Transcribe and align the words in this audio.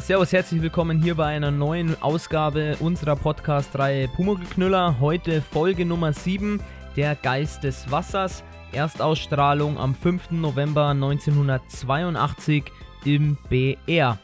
Servus, 0.00 0.32
herzlich 0.32 0.62
willkommen 0.62 1.02
hier 1.02 1.16
bei 1.16 1.26
einer 1.26 1.50
neuen 1.50 2.00
Ausgabe 2.00 2.76
unserer 2.78 3.16
Podcast-Reihe 3.16 4.06
Pumuckl-Knüller. 4.08 5.00
Heute 5.00 5.42
Folge 5.42 5.84
Nummer 5.84 6.12
7, 6.12 6.60
der 6.96 7.16
Geist 7.16 7.64
des 7.64 7.90
Wassers. 7.90 8.44
Erstausstrahlung 8.72 9.76
am 9.76 9.94
5. 9.94 10.30
November 10.30 10.88
1982 10.90 12.64
im 13.04 13.36
BR. 13.48 14.18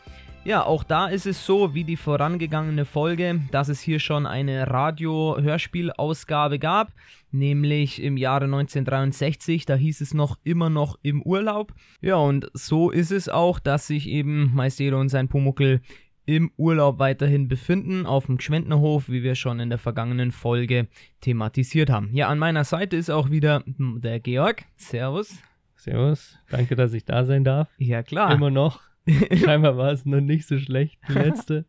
Ja, 0.45 0.65
auch 0.65 0.85
da 0.85 1.09
ist 1.09 1.27
es 1.27 1.45
so 1.45 1.75
wie 1.75 1.85
die 1.85 1.97
vorangegangene 1.97 2.85
Folge, 2.85 3.41
dass 3.51 3.69
es 3.69 3.81
hier 3.81 3.99
schon 3.99 4.27
eine 4.27 4.71
Radio-Hörspielausgabe 4.71 6.59
gab, 6.59 6.93
nämlich 7.35 8.03
im 8.03 8.17
Jahre 8.17 8.45
1963, 8.45 9.67
da 9.67 9.75
hieß 9.75 10.01
es 10.01 10.15
noch 10.15 10.39
immer 10.45 10.71
noch 10.71 10.99
im 11.03 11.23
Urlaub. 11.23 11.75
Ja, 12.01 12.17
und 12.17 12.49
so 12.55 12.91
ist 12.91 13.11
es 13.11 13.29
auch, 13.29 13.59
dass 13.59 13.87
sich 13.89 14.09
eben 14.09 14.55
Maestero 14.55 14.99
und 14.99 15.09
sein 15.09 15.29
Pumuckel 15.29 15.83
im 16.27 16.53
Urlaub 16.57 16.99
weiterhin 16.99 17.49
befinden, 17.49 18.07
auf 18.07 18.27
dem 18.27 18.39
Gschwendnerhof, 18.39 19.09
wie 19.09 19.23
wir 19.23 19.35
schon 19.35 19.61
in 19.61 19.69
der 19.69 19.79
vergangenen 19.79 20.33
Folge 20.33 20.89
thematisiert 21.21 21.91
haben. 21.91 22.11
Ja, 22.15 22.29
an 22.29 22.39
meiner 22.39 22.65
Seite 22.65 22.97
ist 22.97 23.11
auch 23.11 23.31
wieder 23.31 23.63
der 23.67 24.21
Georg. 24.21 24.65
Servus. 24.77 25.37
Servus, 25.77 26.39
danke, 26.49 26.77
dass 26.77 26.95
ich 26.95 27.05
da 27.05 27.25
sein 27.25 27.45
darf. 27.45 27.69
Ja, 27.77 28.03
klar. 28.03 28.33
Immer 28.33 28.51
noch. 28.51 28.81
Scheinbar 29.45 29.77
war 29.77 29.93
es 29.93 30.07
noch 30.07 30.23
nicht 30.23 30.47
so 30.49 30.59
schlecht, 30.59 30.99
die 31.09 31.13
letzte. 31.13 31.67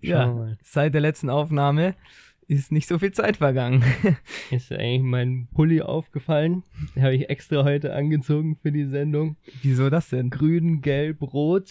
ja, 0.00 0.54
seit 0.62 0.94
der 0.94 1.02
letzten 1.02 1.28
Aufnahme 1.28 1.94
ist 2.48 2.72
nicht 2.72 2.88
so 2.88 2.98
viel 2.98 3.12
Zeit 3.12 3.36
vergangen. 3.36 3.84
ist 4.50 4.72
eigentlich 4.72 5.02
mein 5.02 5.48
Pulli 5.54 5.82
aufgefallen. 5.82 6.64
Den 6.96 7.02
habe 7.02 7.14
ich 7.14 7.28
extra 7.28 7.62
heute 7.62 7.94
angezogen 7.94 8.56
für 8.56 8.72
die 8.72 8.86
Sendung. 8.86 9.36
Wieso 9.62 9.90
das 9.90 10.08
denn? 10.08 10.30
Grün, 10.30 10.80
gelb, 10.80 11.22
rot. 11.22 11.70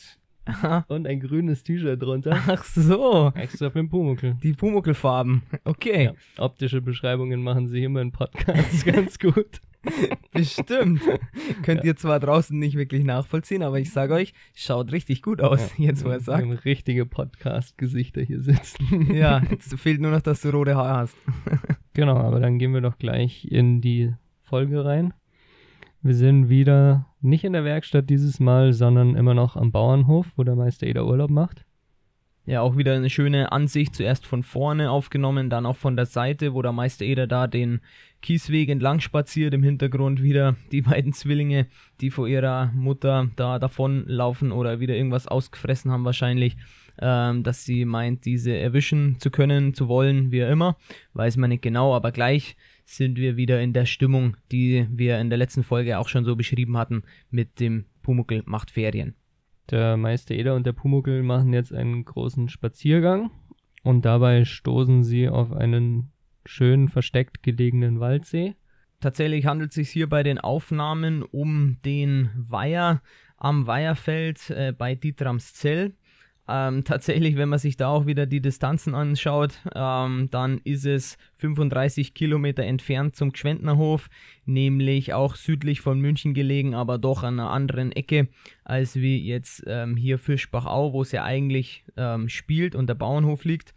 und 0.88 1.08
ein 1.08 1.19
grünes 1.19 1.64
T-Shirt 1.64 2.02
drunter. 2.02 2.39
Ach 2.47 2.64
so. 2.64 3.34
Extra 3.36 3.69
für 3.69 3.80
den 3.80 3.89
Pumuckl. 3.89 4.36
Die 4.42 4.53
Pumuckl-Farben. 4.53 5.42
Okay. 5.66 6.06
Ja, 6.06 6.14
optische 6.38 6.80
Beschreibungen 6.80 7.44
machen 7.44 7.67
sie 7.67 7.84
immer 7.84 8.02
in 8.02 8.12
Podcasts 8.12 8.86
ganz 8.86 9.19
gut. 9.19 9.59
Bestimmt. 10.34 11.02
Könnt 11.64 11.84
ihr 11.84 11.96
zwar 11.96 12.20
draußen 12.20 12.58
nicht 12.58 12.76
wirklich 12.76 13.04
nachvollziehen, 13.04 13.64
aber 13.64 13.80
ich 13.80 13.92
sage 13.92 14.14
euch, 14.14 14.34
schaut 14.54 14.92
richtig 14.92 15.22
gut 15.22 15.42
aus, 15.42 15.78
ja, 15.78 15.86
jetzt 15.88 16.06
wo 16.06 16.10
er 16.10 16.20
sagt. 16.20 16.48
Wir 16.48 16.66
richtige 16.66 17.06
Podcast-Gesichter 17.06 18.22
hier 18.22 18.42
sitzen. 18.42 19.14
ja, 19.14 19.42
jetzt 19.50 19.74
fehlt 19.80 20.02
nur 20.02 20.12
noch, 20.12 20.22
dass 20.22 20.42
du 20.42 20.50
rote 20.50 20.76
Haare 20.76 20.98
hast. 20.98 21.18
genau, 21.94 22.18
aber 22.18 22.40
dann 22.40 22.60
gehen 22.60 22.74
wir 22.74 22.82
doch 22.82 22.98
gleich 22.98 23.46
in 23.46 23.82
die 23.82 24.14
Folge 24.42 24.86
rein. 24.86 25.14
Wir 26.02 26.16
sind 26.16 26.50
wieder 26.50 27.06
nicht 27.22 27.44
in 27.44 27.54
der 27.54 27.64
Werkstatt 27.64 28.10
dieses 28.10 28.40
Mal, 28.40 28.74
sondern 28.74 29.16
immer 29.16 29.34
noch 29.34 29.56
am 29.56 29.72
Bauernhof, 29.72 30.28
wo 30.36 30.44
der 30.44 30.56
Meister 30.56 30.88
Eder 30.88 31.06
Urlaub 31.06 31.30
macht. 31.30 31.66
Ja, 32.48 32.62
auch 32.62 32.78
wieder 32.78 32.96
eine 32.96 33.10
schöne 33.10 33.52
Ansicht, 33.52 33.94
zuerst 33.94 34.26
von 34.26 34.42
vorne 34.42 34.90
aufgenommen, 34.90 35.50
dann 35.50 35.66
auch 35.66 35.76
von 35.76 35.98
der 35.98 36.06
Seite, 36.06 36.54
wo 36.54 36.62
der 36.62 36.72
Meister 36.72 37.04
Eder 37.04 37.28
da 37.28 37.46
den 37.46 37.82
Kiesweg 38.22 38.70
entlang 38.70 39.00
spaziert, 39.00 39.54
im 39.54 39.64
Hintergrund 39.64 40.22
wieder 40.22 40.56
die 40.72 40.82
beiden 40.82 41.14
Zwillinge, 41.14 41.68
die 42.02 42.10
vor 42.10 42.28
ihrer 42.28 42.72
Mutter 42.74 43.30
da 43.36 43.59
davonlaufen 43.59 44.52
oder 44.52 44.80
wieder 44.80 44.96
irgendwas 44.96 45.28
ausgefressen 45.28 45.92
haben 45.92 46.06
wahrscheinlich, 46.06 46.58
ähm, 47.00 47.44
dass 47.44 47.64
sie 47.64 47.86
meint, 47.86 48.26
diese 48.26 48.56
erwischen 48.56 49.20
zu 49.20 49.30
können, 49.30 49.74
zu 49.74 49.88
wollen, 49.88 50.32
wie 50.32 50.40
immer, 50.40 50.78
weiß 51.14 51.38
man 51.38 51.50
nicht 51.50 51.62
genau, 51.62 51.94
aber 51.94 52.12
gleich 52.12 52.58
sind 52.86 53.18
wir 53.18 53.38
wieder 53.38 53.62
in 53.62 53.74
der 53.74 53.86
Stimmung, 53.86 54.38
die 54.52 54.88
wir 54.90 55.20
in 55.20 55.30
der 55.30 55.38
letzten 55.38 55.64
Folge 55.64 56.00
auch 56.00 56.08
schon 56.08 56.26
so 56.26 56.36
beschrieben 56.36 56.78
hatten, 56.78 57.04
mit 57.30 57.59
dem 57.59 57.86
Pumuckel 58.02 58.44
macht 58.46 58.72
Ferien. 58.72 59.16
Der 59.70 59.98
Meister 59.98 60.34
Eder 60.34 60.56
und 60.56 60.66
der 60.66 60.72
Pumuckel 60.72 61.24
machen 61.24 61.52
jetzt 61.52 61.74
einen 61.74 62.06
großen 62.06 62.47
Spaziergang 62.47 63.31
und 63.84 64.06
dabei 64.06 64.46
stoßen 64.46 65.03
sie 65.03 65.28
auf 65.28 65.52
einen 65.52 66.12
schön 66.47 66.90
versteckt 66.90 67.44
gelegenen 67.44 68.00
Waldsee. 68.00 68.56
Tatsächlich 69.00 69.46
handelt 69.46 69.69
es 69.69 69.75
sich 69.75 69.90
hier 69.90 70.09
bei 70.09 70.24
den 70.24 70.40
Aufnahmen 70.40 71.22
um 71.22 71.78
den 71.85 72.31
Weiher 72.35 73.02
am 73.38 73.68
Weiherfeld 73.68 74.50
äh, 74.50 74.74
bei 74.75 74.96
Dietramszell. 74.96 75.94
Ähm, 76.50 76.85
tatsächlich, 76.85 77.35
wenn 77.35 77.50
man 77.50 77.59
sich 77.59 77.75
da 77.75 77.90
auch 77.90 78.06
wieder 78.06 78.25
die 78.25 78.40
Distanzen 78.40 78.96
anschaut, 78.96 79.59
ähm, 79.75 80.30
dann 80.31 80.59
ist 80.63 80.85
es 80.85 81.18
35 81.38 82.13
Kilometer 82.13 82.64
entfernt 82.64 83.18
zum 83.18 83.34
Gschwendnerhof, 83.34 84.09
nämlich 84.46 85.14
auch 85.14 85.35
südlich 85.35 85.81
von 85.81 86.00
München 86.00 86.34
gelegen, 86.34 86.74
aber 86.74 86.97
doch 86.97 87.24
an 87.24 87.40
einer 87.40 87.52
anderen 87.52 87.91
Ecke 87.91 88.29
als 88.64 88.96
wie 88.96 89.18
jetzt 89.28 89.64
ähm, 89.68 89.97
hier 89.97 90.18
Fischbachau, 90.18 90.94
wo 90.94 91.02
es 91.02 91.12
ja 91.12 91.25
eigentlich 91.25 91.84
ähm, 91.97 92.29
spielt 92.29 92.75
und 92.75 92.88
der 92.88 92.96
Bauernhof 92.96 93.44
liegt. 93.44 93.74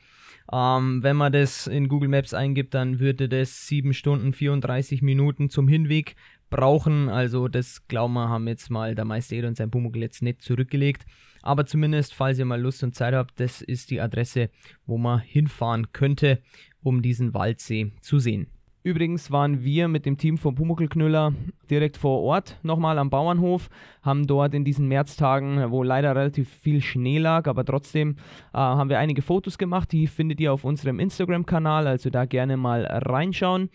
Ähm, 0.52 1.02
wenn 1.02 1.16
man 1.16 1.32
das 1.32 1.66
in 1.66 1.88
Google 1.88 2.08
Maps 2.08 2.34
eingibt, 2.34 2.74
dann 2.74 2.98
würde 2.98 3.28
das 3.28 3.66
7 3.68 3.94
Stunden 3.94 4.32
34 4.32 5.00
Minuten 5.02 5.48
zum 5.48 5.68
Hinweg 5.68 6.16
brauchen. 6.50 7.08
Also 7.08 7.48
das 7.48 7.86
glauben 7.86 8.14
wir, 8.14 8.28
haben 8.28 8.48
jetzt 8.48 8.70
mal 8.70 8.94
der 8.94 9.04
Meister 9.04 9.46
und 9.46 9.56
sein 9.56 9.70
Pumuckl 9.70 10.00
jetzt 10.00 10.22
nicht 10.22 10.42
zurückgelegt. 10.42 11.06
Aber 11.42 11.64
zumindest, 11.64 12.14
falls 12.14 12.38
ihr 12.38 12.44
mal 12.44 12.60
Lust 12.60 12.82
und 12.82 12.94
Zeit 12.94 13.14
habt, 13.14 13.38
das 13.38 13.62
ist 13.62 13.90
die 13.90 14.00
Adresse, 14.00 14.50
wo 14.86 14.98
man 14.98 15.20
hinfahren 15.20 15.92
könnte, 15.92 16.42
um 16.82 17.00
diesen 17.00 17.32
Waldsee 17.32 17.92
zu 18.00 18.18
sehen. 18.18 18.48
Übrigens 18.82 19.30
waren 19.30 19.62
wir 19.62 19.88
mit 19.88 20.06
dem 20.06 20.16
Team 20.16 20.38
von 20.38 20.54
Pumuckelknüller 20.54 21.34
direkt 21.68 21.98
vor 21.98 22.22
Ort 22.22 22.58
nochmal 22.62 22.98
am 22.98 23.10
Bauernhof, 23.10 23.68
haben 24.02 24.26
dort 24.26 24.54
in 24.54 24.64
diesen 24.64 24.88
Märztagen, 24.88 25.70
wo 25.70 25.82
leider 25.82 26.16
relativ 26.16 26.48
viel 26.48 26.80
Schnee 26.80 27.18
lag, 27.18 27.46
aber 27.46 27.62
trotzdem 27.66 28.16
äh, 28.54 28.58
haben 28.58 28.88
wir 28.88 28.98
einige 28.98 29.20
Fotos 29.20 29.58
gemacht, 29.58 29.92
die 29.92 30.06
findet 30.06 30.40
ihr 30.40 30.50
auf 30.50 30.64
unserem 30.64 30.98
Instagram-Kanal, 30.98 31.86
also 31.86 32.08
da 32.08 32.24
gerne 32.24 32.56
mal 32.56 32.86
reinschauen. 32.86 33.68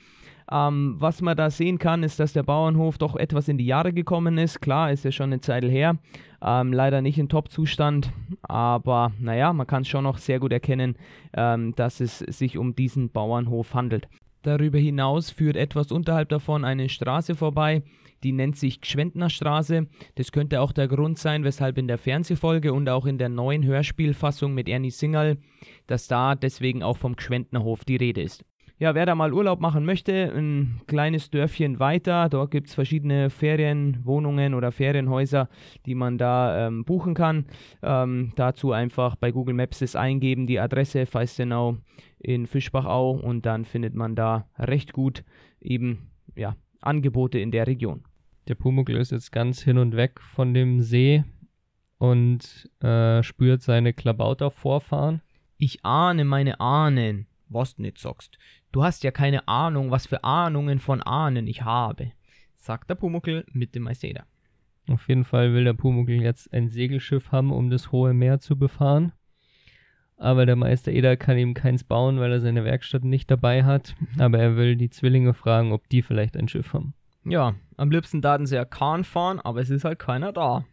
Ähm, 0.51 0.95
was 0.97 1.21
man 1.21 1.37
da 1.37 1.51
sehen 1.51 1.77
kann, 1.77 2.01
ist, 2.01 2.19
dass 2.19 2.33
der 2.33 2.43
Bauernhof 2.43 2.97
doch 2.97 3.15
etwas 3.15 3.47
in 3.47 3.59
die 3.59 3.65
Jahre 3.65 3.93
gekommen 3.93 4.39
ist. 4.39 4.59
Klar, 4.59 4.91
ist 4.91 5.05
ja 5.05 5.11
schon 5.11 5.31
eine 5.31 5.41
Zeit 5.41 5.63
her. 5.63 5.97
Ähm, 6.41 6.73
leider 6.73 7.01
nicht 7.01 7.17
in 7.17 7.29
Top-Zustand, 7.29 8.11
aber 8.41 9.11
naja, 9.19 9.53
man 9.53 9.65
kann 9.67 9.85
schon 9.85 10.03
noch 10.03 10.17
sehr 10.17 10.39
gut 10.39 10.51
erkennen, 10.51 10.97
ähm, 11.33 11.73
dass 11.75 11.99
es 11.99 12.19
sich 12.19 12.57
um 12.57 12.75
diesen 12.75 13.09
Bauernhof 13.09 13.73
handelt. 13.73 14.07
Darüber 14.45 14.77
hinaus 14.77 15.31
führt 15.31 15.55
etwas 15.55 15.91
unterhalb 15.91 16.29
davon 16.29 16.65
eine 16.65 16.87
Straße 16.87 17.33
vorbei, 17.33 17.81
die 18.23 18.31
nennt 18.31 18.55
sich 18.55 18.79
Gschwendner 18.79 19.31
Straße. 19.31 19.87
Das 20.13 20.31
könnte 20.31 20.61
auch 20.61 20.71
der 20.71 20.87
Grund 20.87 21.17
sein, 21.17 21.43
weshalb 21.43 21.79
in 21.79 21.87
der 21.87 21.97
Fernsehfolge 21.97 22.71
und 22.71 22.87
auch 22.87 23.07
in 23.07 23.17
der 23.17 23.29
neuen 23.29 23.65
Hörspielfassung 23.65 24.53
mit 24.53 24.69
Ernie 24.69 24.91
Singerl, 24.91 25.39
dass 25.87 26.07
da 26.07 26.35
deswegen 26.35 26.83
auch 26.83 26.97
vom 26.97 27.15
Gschwendnerhof 27.15 27.85
die 27.85 27.95
Rede 27.95 28.21
ist 28.21 28.45
ja, 28.77 28.93
wer 28.93 29.05
da 29.05 29.15
mal 29.15 29.33
Urlaub 29.33 29.61
machen 29.61 29.85
möchte, 29.85 30.33
ein 30.35 30.81
kleines 30.87 31.29
Dörfchen 31.29 31.79
weiter, 31.79 32.27
dort 32.29 32.51
gibt 32.51 32.67
es 32.67 32.75
verschiedene 32.75 33.29
Ferienwohnungen 33.29 34.53
oder 34.53 34.71
Ferienhäuser, 34.71 35.49
die 35.85 35.95
man 35.95 36.17
da 36.17 36.67
ähm, 36.67 36.83
buchen 36.83 37.13
kann. 37.13 37.45
Ähm, 37.81 38.33
dazu 38.35 38.73
einfach 38.73 39.15
bei 39.15 39.31
Google 39.31 39.55
Maps 39.55 39.79
das 39.79 39.95
eingeben, 39.95 40.45
die 40.45 40.59
Adresse 40.59 41.05
Feistenau 41.05 41.77
in 42.19 42.47
Fischbachau 42.47 43.11
und 43.11 43.45
dann 43.45 43.65
findet 43.65 43.95
man 43.95 44.15
da 44.15 44.49
recht 44.57 44.91
gut 44.91 45.23
eben 45.61 46.09
ja, 46.35 46.55
Angebote 46.81 47.39
in 47.39 47.51
der 47.51 47.67
Region. 47.67 48.03
Der 48.47 48.55
Pumuckl 48.55 48.97
ist 48.97 49.11
jetzt 49.11 49.31
ganz 49.31 49.61
hin 49.61 49.77
und 49.77 49.95
weg 49.95 50.19
von 50.19 50.53
dem 50.53 50.81
See 50.81 51.23
und 51.97 52.69
äh, 52.81 53.23
spürt 53.23 53.61
seine 53.61 53.93
Klabauter-Vorfahren. 53.93 55.21
Ich 55.57 55.85
ahne 55.85 56.25
meine 56.25 56.59
Ahnen, 56.59 57.27
was 57.47 57.75
du 57.75 57.83
nicht 57.83 57.97
sagst. 57.97 58.37
Du 58.75 58.83
hast 58.83 59.05
ja 59.05 59.11
keine 59.11 59.47
Ahnung, 59.47 59.89
was 59.89 60.05
für 60.05 60.25
Ahnungen 60.25 60.79
von 60.79 61.01
Ahnen 61.01 61.47
ich 61.47 61.61
habe, 61.61 62.11
sagt 62.57 62.89
der 62.89 62.95
Pumuckl 62.95 63.45
mit 63.53 63.73
dem 63.73 63.83
Maiseda. 63.83 64.25
Auf 64.89 65.07
jeden 65.07 65.23
Fall 65.23 65.53
will 65.53 65.63
der 65.63 65.75
Pumuckl 65.75 66.21
jetzt 66.21 66.53
ein 66.53 66.67
Segelschiff 66.67 67.31
haben, 67.31 67.53
um 67.53 67.69
das 67.69 67.93
hohe 67.93 68.13
Meer 68.13 68.41
zu 68.41 68.57
befahren. 68.57 69.13
Aber 70.17 70.45
der 70.45 70.57
Meister 70.57 70.91
Eder 70.91 71.15
kann 71.15 71.37
ihm 71.37 71.53
keins 71.53 71.85
bauen, 71.85 72.19
weil 72.19 72.33
er 72.33 72.41
seine 72.41 72.65
Werkstatt 72.65 73.05
nicht 73.05 73.31
dabei 73.31 73.63
hat. 73.63 73.95
Aber 74.19 74.39
er 74.39 74.57
will 74.57 74.75
die 74.75 74.89
Zwillinge 74.89 75.33
fragen, 75.33 75.71
ob 75.71 75.87
die 75.87 76.01
vielleicht 76.01 76.35
ein 76.35 76.49
Schiff 76.49 76.73
haben. 76.73 76.95
Ja, 77.23 77.55
am 77.77 77.91
liebsten 77.91 78.21
daten 78.21 78.45
sie 78.45 78.55
ja 78.55 78.65
Kahn 78.65 79.05
fahren, 79.05 79.39
aber 79.39 79.61
es 79.61 79.69
ist 79.69 79.85
halt 79.85 79.99
keiner 79.99 80.33
da. 80.33 80.65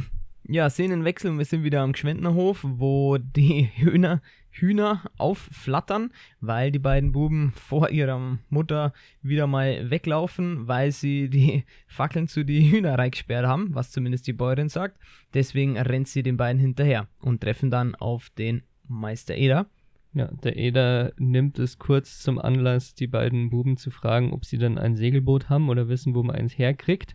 ja, 0.48 0.70
Szenenwechsel 0.70 1.30
und 1.30 1.36
wir 1.36 1.44
sind 1.44 1.62
wieder 1.62 1.82
am 1.82 1.92
Gschwendnerhof, 1.92 2.64
wo 2.66 3.18
die 3.18 3.64
Hühner 3.74 4.22
Hühner 4.50 5.02
aufflattern, 5.16 6.12
weil 6.40 6.70
die 6.70 6.78
beiden 6.78 7.12
Buben 7.12 7.52
vor 7.56 7.90
ihrer 7.90 8.38
Mutter 8.48 8.92
wieder 9.22 9.46
mal 9.46 9.90
weglaufen, 9.90 10.68
weil 10.68 10.92
sie 10.92 11.28
die 11.28 11.64
Fackeln 11.86 12.28
zu 12.28 12.44
die 12.44 12.70
Hühner 12.70 12.98
reingesperrt 12.98 13.46
haben, 13.46 13.74
was 13.74 13.90
zumindest 13.90 14.26
die 14.26 14.32
Bäuerin 14.32 14.68
sagt. 14.68 14.98
Deswegen 15.34 15.78
rennt 15.78 16.08
sie 16.08 16.22
den 16.22 16.36
beiden 16.36 16.60
hinterher 16.60 17.08
und 17.20 17.40
treffen 17.40 17.70
dann 17.70 17.94
auf 17.94 18.30
den 18.30 18.62
Meister 18.88 19.36
Eder. 19.36 19.66
Ja, 20.12 20.26
der 20.42 20.56
Eder 20.56 21.12
nimmt 21.18 21.60
es 21.60 21.78
kurz 21.78 22.18
zum 22.18 22.40
Anlass, 22.40 22.94
die 22.94 23.06
beiden 23.06 23.50
Buben 23.50 23.76
zu 23.76 23.92
fragen, 23.92 24.32
ob 24.32 24.44
sie 24.44 24.58
dann 24.58 24.76
ein 24.76 24.96
Segelboot 24.96 25.48
haben 25.48 25.68
oder 25.68 25.88
wissen, 25.88 26.14
wo 26.16 26.24
man 26.24 26.34
eins 26.34 26.58
herkriegt. 26.58 27.14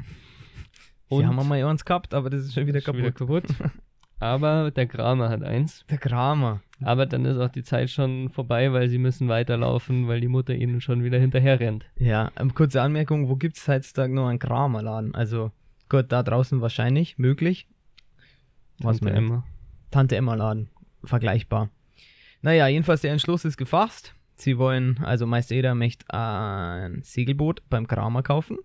Und 1.09 1.19
sie 1.19 1.25
haben 1.27 1.47
mal 1.47 1.63
eins 1.63 1.83
gehabt, 1.83 2.13
aber 2.13 2.29
das 2.29 2.43
ist 2.43 2.53
schon 2.53 2.67
wieder 2.67 2.79
kaputt. 2.79 3.17
Schon 3.17 3.29
wieder 3.29 3.41
kaputt. 3.41 3.73
Aber 4.19 4.71
der 4.71 4.88
Kramer 4.88 5.29
hat 5.29 5.44
eins. 5.44 5.85
Der 5.89 5.97
Kramer. 5.97 6.62
Aber 6.81 7.06
dann 7.06 7.25
ist 7.25 7.38
auch 7.38 7.50
die 7.50 7.63
Zeit 7.63 7.89
schon 7.89 8.29
vorbei, 8.29 8.71
weil 8.73 8.89
sie 8.89 8.97
müssen 8.97 9.27
weiterlaufen, 9.27 10.07
weil 10.07 10.21
die 10.21 10.27
Mutter 10.27 10.53
ihnen 10.53 10.81
schon 10.81 11.03
wieder 11.03 11.19
hinterher 11.19 11.59
rennt. 11.59 11.85
Ja, 11.97 12.31
ähm, 12.38 12.53
kurze 12.53 12.81
Anmerkung, 12.81 13.29
wo 13.29 13.35
gibt 13.35 13.57
es 13.57 13.67
heutzutage 13.67 14.13
noch 14.13 14.27
einen 14.27 14.39
Kramerladen? 14.39 15.15
Also, 15.15 15.51
Gott, 15.89 16.12
da 16.12 16.23
draußen 16.23 16.62
wahrscheinlich, 16.62 17.17
möglich. 17.17 17.67
Was 18.79 19.00
Tante 19.00 19.15
Emma. 19.15 19.44
Tante 19.91 20.15
Emma 20.15 20.35
Laden. 20.35 20.69
Vergleichbar. 21.03 21.69
Naja, 22.41 22.67
jedenfalls 22.67 23.01
der 23.01 23.12
Entschluss 23.12 23.45
ist 23.45 23.57
gefasst. 23.57 24.13
Sie 24.35 24.57
wollen, 24.57 25.00
also 25.01 25.25
Meister 25.25 25.56
Eder 25.56 25.75
möchte 25.75 26.13
ein 26.13 27.01
Segelboot 27.03 27.62
beim 27.69 27.88
Kramer 27.88 28.21
kaufen. 28.21 28.57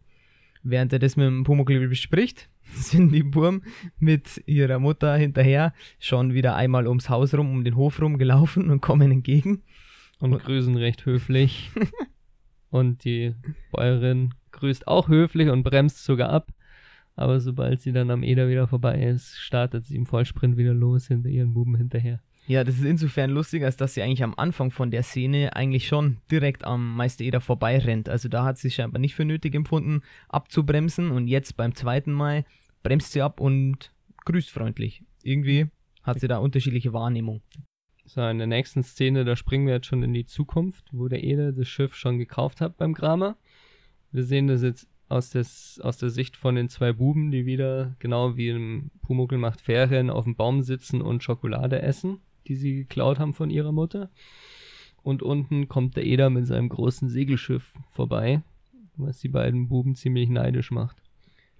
Während 0.62 0.92
er 0.92 0.98
das 0.98 1.16
mit 1.16 1.26
dem 1.26 1.44
Pumuckl 1.44 1.88
bespricht, 1.88 2.50
sind 2.74 3.12
die 3.12 3.22
Burm 3.22 3.62
mit 3.98 4.42
ihrer 4.46 4.78
Mutter 4.78 5.16
hinterher 5.16 5.72
schon 5.98 6.34
wieder 6.34 6.56
einmal 6.56 6.86
ums 6.86 7.08
Haus 7.08 7.34
rum, 7.34 7.50
um 7.50 7.64
den 7.64 7.76
Hof 7.76 8.00
rum 8.00 8.18
gelaufen 8.18 8.70
und 8.70 8.80
kommen 8.80 9.10
entgegen. 9.10 9.62
Und 10.18 10.38
grüßen 10.38 10.76
recht 10.76 11.06
höflich. 11.06 11.70
und 12.70 13.04
die 13.04 13.34
Bäuerin 13.72 14.34
grüßt 14.52 14.86
auch 14.86 15.08
höflich 15.08 15.48
und 15.48 15.62
bremst 15.62 16.04
sogar 16.04 16.30
ab. 16.30 16.52
Aber 17.16 17.40
sobald 17.40 17.80
sie 17.80 17.92
dann 17.92 18.10
am 18.10 18.22
Eder 18.22 18.48
wieder 18.48 18.66
vorbei 18.66 19.02
ist, 19.02 19.36
startet 19.38 19.84
sie 19.84 19.96
im 19.96 20.06
Vollsprint 20.06 20.56
wieder 20.56 20.74
los 20.74 21.08
hinter 21.08 21.28
ihren 21.28 21.52
Buben 21.52 21.76
hinterher. 21.76 22.20
Ja, 22.46 22.64
das 22.64 22.76
ist 22.76 22.84
insofern 22.84 23.30
lustig, 23.30 23.62
als 23.62 23.76
dass 23.76 23.94
sie 23.94 24.02
eigentlich 24.02 24.24
am 24.24 24.34
Anfang 24.36 24.70
von 24.70 24.90
der 24.90 25.02
Szene 25.02 25.54
eigentlich 25.54 25.86
schon 25.86 26.16
direkt 26.30 26.64
am 26.64 26.96
Meister 26.96 27.22
Eder 27.22 27.40
vorbeirennt. 27.40 28.08
Also 28.08 28.28
da 28.28 28.44
hat 28.44 28.58
sie 28.58 28.70
scheinbar 28.70 29.00
nicht 29.00 29.14
für 29.14 29.24
nötig 29.24 29.54
empfunden, 29.54 30.02
abzubremsen 30.28 31.10
und 31.10 31.28
jetzt 31.28 31.56
beim 31.56 31.74
zweiten 31.74 32.12
Mal 32.12 32.44
bremst 32.82 33.12
sie 33.12 33.22
ab 33.22 33.40
und 33.40 33.92
grüßt 34.24 34.50
freundlich. 34.50 35.04
Irgendwie 35.22 35.68
hat 36.02 36.20
sie 36.20 36.28
da 36.28 36.38
unterschiedliche 36.38 36.92
Wahrnehmung. 36.92 37.42
So, 38.04 38.26
in 38.26 38.38
der 38.38 38.46
nächsten 38.46 38.82
Szene, 38.82 39.24
da 39.24 39.36
springen 39.36 39.66
wir 39.66 39.74
jetzt 39.74 39.86
schon 39.86 40.02
in 40.02 40.12
die 40.12 40.26
Zukunft, 40.26 40.84
wo 40.92 41.08
der 41.08 41.22
Eder 41.22 41.52
das 41.52 41.68
Schiff 41.68 41.94
schon 41.94 42.18
gekauft 42.18 42.60
hat 42.60 42.76
beim 42.76 42.94
Kramer. 42.94 43.36
Wir 44.10 44.24
sehen 44.24 44.48
das 44.48 44.62
jetzt 44.62 44.88
aus, 45.08 45.30
des, 45.30 45.80
aus 45.82 45.98
der 45.98 46.10
Sicht 46.10 46.36
von 46.36 46.54
den 46.54 46.68
zwei 46.68 46.92
Buben, 46.92 47.30
die 47.30 47.46
wieder, 47.46 47.94
genau 47.98 48.36
wie 48.36 48.48
im 48.48 48.90
Pumuckl 49.02 49.38
macht 49.38 49.60
Ferien, 49.60 50.10
auf 50.10 50.24
dem 50.24 50.36
Baum 50.36 50.62
sitzen 50.62 51.02
und 51.02 51.22
Schokolade 51.22 51.82
essen, 51.82 52.20
die 52.48 52.56
sie 52.56 52.74
geklaut 52.74 53.18
haben 53.18 53.34
von 53.34 53.50
ihrer 53.50 53.72
Mutter. 53.72 54.10
Und 55.02 55.22
unten 55.22 55.68
kommt 55.68 55.96
der 55.96 56.04
Eder 56.04 56.30
mit 56.30 56.46
seinem 56.46 56.68
großen 56.68 57.08
Segelschiff 57.08 57.72
vorbei, 57.92 58.42
was 58.96 59.18
die 59.18 59.28
beiden 59.28 59.68
Buben 59.68 59.94
ziemlich 59.94 60.28
neidisch 60.28 60.70
macht. 60.70 61.02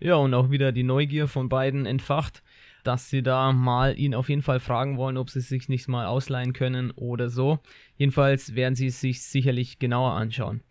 Ja, 0.01 0.17
und 0.17 0.33
auch 0.35 0.51
wieder 0.51 0.73
die 0.73 0.83
Neugier 0.83 1.29
von 1.29 1.49
beiden 1.49 1.87
entfacht, 1.87 2.43
dass 2.85 3.11
sie 3.11 3.23
da 3.23 3.53
mal 3.53 3.99
ihn 3.99 4.15
auf 4.15 4.29
jeden 4.29 4.43
Fall 4.43 4.59
fragen 4.59 4.97
wollen, 4.97 5.19
ob 5.19 5.29
sie 5.29 5.41
sich 5.41 5.69
nicht 5.69 5.89
mal 5.89 6.07
ausleihen 6.07 6.55
können 6.55 6.91
oder 6.93 7.29
so. 7.29 7.59
Jedenfalls 7.97 8.55
werden 8.55 8.75
sie 8.75 8.87
es 8.87 9.01
sich 9.01 9.23
sicherlich 9.23 9.79
genauer 9.79 10.13
anschauen. 10.13 10.63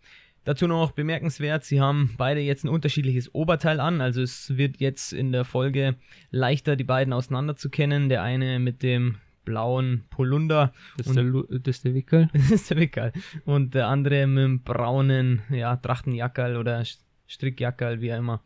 Dazu 0.44 0.66
noch 0.66 0.92
bemerkenswert, 0.92 1.64
sie 1.64 1.80
haben 1.80 2.14
beide 2.16 2.40
jetzt 2.40 2.64
ein 2.64 2.70
unterschiedliches 2.70 3.34
Oberteil 3.34 3.78
an, 3.78 4.00
also 4.00 4.22
es 4.22 4.56
wird 4.56 4.80
jetzt 4.80 5.12
in 5.12 5.32
der 5.32 5.44
Folge 5.44 5.96
leichter, 6.30 6.76
die 6.76 6.84
beiden 6.84 7.12
auseinanderzukennen. 7.12 8.08
Der 8.08 8.22
eine 8.22 8.58
mit 8.58 8.82
dem 8.82 9.16
blauen 9.44 10.04
Polunder, 10.10 10.72
Das 10.96 11.08
ist 11.08 11.16
der, 11.16 11.24
Lu 11.24 11.44
das 11.50 11.76
ist 11.76 11.84
der 11.84 11.94
Wickel. 11.94 12.30
das 12.32 12.50
ist 12.50 12.70
der 12.70 12.78
Wickel, 12.78 13.12
und 13.44 13.74
der 13.74 13.88
andere 13.88 14.26
mit 14.26 14.44
dem 14.44 14.62
braunen, 14.62 15.42
ja, 15.50 15.76
Trachtenjackerl 15.76 16.56
oder 16.56 16.84
Strickjackerl, 17.26 18.00
wie 18.00 18.12
auch 18.12 18.18
immer. 18.18 18.42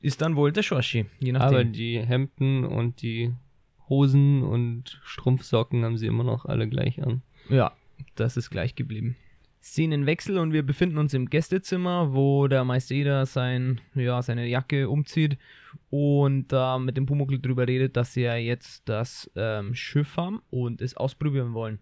Ist 0.00 0.22
dann 0.22 0.36
wohl 0.36 0.52
der 0.52 0.62
Schorschi, 0.62 1.06
je 1.20 1.32
nachdem. 1.32 1.48
Aber 1.48 1.64
die 1.64 1.98
Hemden 2.00 2.64
und 2.64 3.02
die 3.02 3.32
Hosen 3.88 4.42
und 4.42 5.00
Strumpfsocken 5.04 5.84
haben 5.84 5.98
sie 5.98 6.06
immer 6.06 6.24
noch 6.24 6.46
alle 6.46 6.68
gleich 6.68 7.02
an. 7.02 7.22
Ja, 7.48 7.72
das 8.14 8.36
ist 8.36 8.50
gleich 8.50 8.74
geblieben. 8.74 9.16
Szenenwechsel 9.62 10.38
und 10.38 10.54
wir 10.54 10.62
befinden 10.62 10.96
uns 10.96 11.12
im 11.12 11.28
Gästezimmer, 11.28 12.14
wo 12.14 12.48
der 12.48 12.64
Meister 12.64 12.94
Eder 12.94 13.26
sein, 13.26 13.78
ja, 13.94 14.22
seine 14.22 14.46
Jacke 14.46 14.88
umzieht 14.88 15.36
und 15.90 16.48
da 16.48 16.78
mit 16.78 16.96
dem 16.96 17.04
Pumuckl 17.04 17.38
drüber 17.38 17.68
redet, 17.68 17.94
dass 17.96 18.14
sie 18.14 18.22
ja 18.22 18.36
jetzt 18.36 18.88
das 18.88 19.30
ähm, 19.36 19.74
Schiff 19.74 20.16
haben 20.16 20.40
und 20.48 20.80
es 20.80 20.96
ausprobieren 20.96 21.52
wollen. 21.52 21.78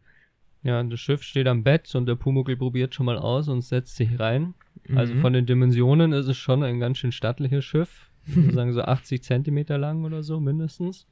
Ja, 0.64 0.82
das 0.82 0.98
Schiff 0.98 1.22
steht 1.22 1.46
am 1.46 1.62
Bett 1.62 1.94
und 1.94 2.06
der 2.06 2.16
Pumuckl 2.16 2.56
probiert 2.56 2.96
schon 2.96 3.06
mal 3.06 3.16
aus 3.16 3.46
und 3.48 3.62
setzt 3.62 3.94
sich 3.94 4.18
rein. 4.18 4.54
Also 4.96 5.14
Mhm. 5.14 5.20
von 5.20 5.32
den 5.32 5.46
Dimensionen 5.46 6.12
ist 6.12 6.26
es 6.26 6.36
schon 6.36 6.64
ein 6.64 6.80
ganz 6.80 6.98
schön 6.98 7.12
stattliches 7.12 7.64
Schiff. 7.64 8.07
Sagen 8.52 8.72
so 8.72 8.82
80 8.82 9.22
Zentimeter 9.22 9.78
lang 9.78 10.04
oder 10.04 10.22
so 10.22 10.40
mindestens. 10.40 11.06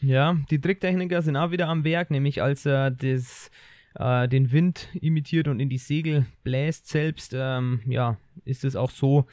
Ja, 0.00 0.36
die 0.50 0.60
Tricktechniker 0.60 1.22
sind 1.22 1.36
auch 1.36 1.52
wieder 1.52 1.68
am 1.68 1.84
Werk, 1.84 2.10
nämlich 2.10 2.42
als 2.42 2.66
er 2.66 2.90
das, 2.90 3.50
äh, 3.94 4.28
den 4.28 4.50
Wind 4.50 4.88
imitiert 5.00 5.46
und 5.46 5.60
in 5.60 5.68
die 5.68 5.78
Segel 5.78 6.26
bläst 6.42 6.88
selbst, 6.88 7.32
ähm, 7.36 7.80
ja, 7.86 8.16
ist 8.44 8.64
es 8.64 8.74
auch 8.74 8.90
so 8.90 9.26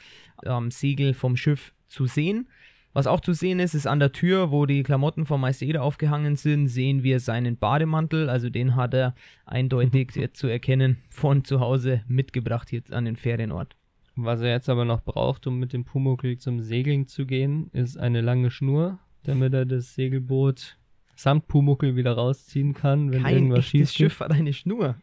am 0.44 0.70
Segel 0.70 1.12
vom 1.12 1.36
Schiff 1.36 1.72
zu 1.88 2.06
sehen. 2.06 2.46
Was 2.92 3.06
auch 3.06 3.20
zu 3.20 3.32
sehen 3.32 3.60
ist, 3.60 3.74
ist 3.74 3.86
an 3.86 4.00
der 4.00 4.12
Tür, 4.12 4.50
wo 4.50 4.66
die 4.66 4.82
Klamotten 4.82 5.24
von 5.24 5.40
Meister 5.40 5.64
Eder 5.64 5.82
aufgehangen 5.82 6.34
sind, 6.34 6.66
sehen 6.66 7.04
wir 7.04 7.20
seinen 7.20 7.56
Bademantel. 7.56 8.28
Also 8.28 8.50
den 8.50 8.74
hat 8.74 8.94
er 8.94 9.14
eindeutig 9.46 10.12
zu 10.32 10.48
erkennen 10.48 10.98
von 11.08 11.44
zu 11.44 11.60
Hause 11.60 12.02
mitgebracht 12.08 12.72
jetzt 12.72 12.92
an 12.92 13.04
den 13.04 13.16
Ferienort. 13.16 13.76
Was 14.16 14.40
er 14.40 14.50
jetzt 14.50 14.68
aber 14.68 14.84
noch 14.84 15.02
braucht, 15.02 15.46
um 15.46 15.58
mit 15.58 15.72
dem 15.72 15.84
Pumuckl 15.84 16.36
zum 16.38 16.60
Segeln 16.60 17.06
zu 17.06 17.26
gehen, 17.26 17.70
ist 17.72 17.98
eine 17.98 18.20
lange 18.20 18.50
Schnur, 18.50 18.98
damit 19.22 19.54
er 19.54 19.66
das 19.66 19.94
Segelboot 19.94 20.76
samt 21.14 21.48
Pumuckl 21.48 21.96
wieder 21.96 22.12
rausziehen 22.12 22.74
kann, 22.74 23.12
wenn 23.12 23.22
Kein 23.22 23.34
irgendwas 23.34 23.66
schief 23.66 23.88
geht. 23.88 23.96
Schiff 23.96 24.20
hat 24.20 24.32
eine 24.32 24.52
Schnur. 24.52 24.96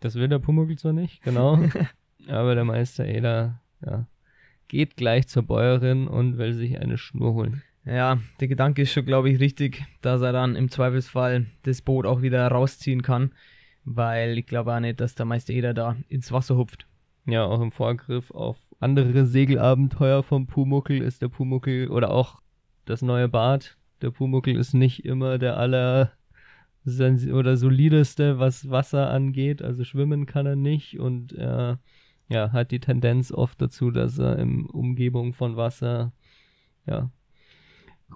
Das 0.00 0.16
will 0.16 0.28
der 0.28 0.38
Pumuckl 0.38 0.76
zwar 0.76 0.92
nicht, 0.92 1.22
genau. 1.22 1.58
aber 2.28 2.54
der 2.54 2.64
Meister 2.64 3.06
Eder, 3.06 3.60
ja, 3.84 4.06
geht 4.68 4.96
gleich 4.96 5.28
zur 5.28 5.42
Bäuerin 5.42 6.08
und 6.08 6.38
will 6.38 6.54
sich 6.54 6.80
eine 6.80 6.98
Schnur 6.98 7.34
holen. 7.34 7.62
Ja, 7.84 8.18
der 8.40 8.48
Gedanke 8.48 8.82
ist 8.82 8.92
schon, 8.92 9.06
glaube 9.06 9.30
ich, 9.30 9.40
richtig, 9.40 9.84
dass 10.02 10.22
er 10.22 10.32
dann 10.32 10.54
im 10.54 10.70
Zweifelsfall 10.70 11.46
das 11.62 11.82
Boot 11.82 12.04
auch 12.04 12.22
wieder 12.22 12.46
rausziehen 12.48 13.02
kann, 13.02 13.32
weil 13.84 14.38
ich 14.38 14.46
glaube 14.46 14.74
auch 14.74 14.80
nicht, 14.80 15.00
dass 15.00 15.14
der 15.14 15.26
Meister 15.26 15.52
Eder 15.52 15.72
da 15.72 15.96
ins 16.08 16.30
Wasser 16.30 16.56
hupft. 16.56 16.86
Ja, 17.26 17.44
auch 17.44 17.60
im 17.60 17.70
Vorgriff 17.70 18.30
auf 18.30 18.56
andere 18.80 19.26
Segelabenteuer 19.26 20.22
vom 20.22 20.46
Pumuckl 20.46 21.02
ist 21.02 21.22
der 21.22 21.28
Pumuckl 21.28 21.88
oder 21.88 22.10
auch 22.10 22.40
das 22.86 23.02
neue 23.02 23.28
Bad. 23.28 23.76
Der 24.00 24.10
Pumuckl 24.10 24.56
ist 24.56 24.74
nicht 24.74 25.04
immer 25.04 25.38
der 25.38 25.56
aller 25.56 26.12
oder 26.86 27.56
solideste, 27.58 28.38
was 28.38 28.70
Wasser 28.70 29.10
angeht. 29.10 29.62
Also 29.62 29.84
schwimmen 29.84 30.24
kann 30.24 30.46
er 30.46 30.56
nicht 30.56 30.98
und 30.98 31.32
er 31.32 31.78
ja, 32.28 32.52
hat 32.52 32.70
die 32.70 32.80
Tendenz 32.80 33.32
oft 33.32 33.60
dazu, 33.60 33.90
dass 33.90 34.18
er 34.18 34.38
in 34.38 34.64
Umgebung 34.66 35.34
von 35.34 35.56
Wasser 35.56 36.12
ja 36.86 37.10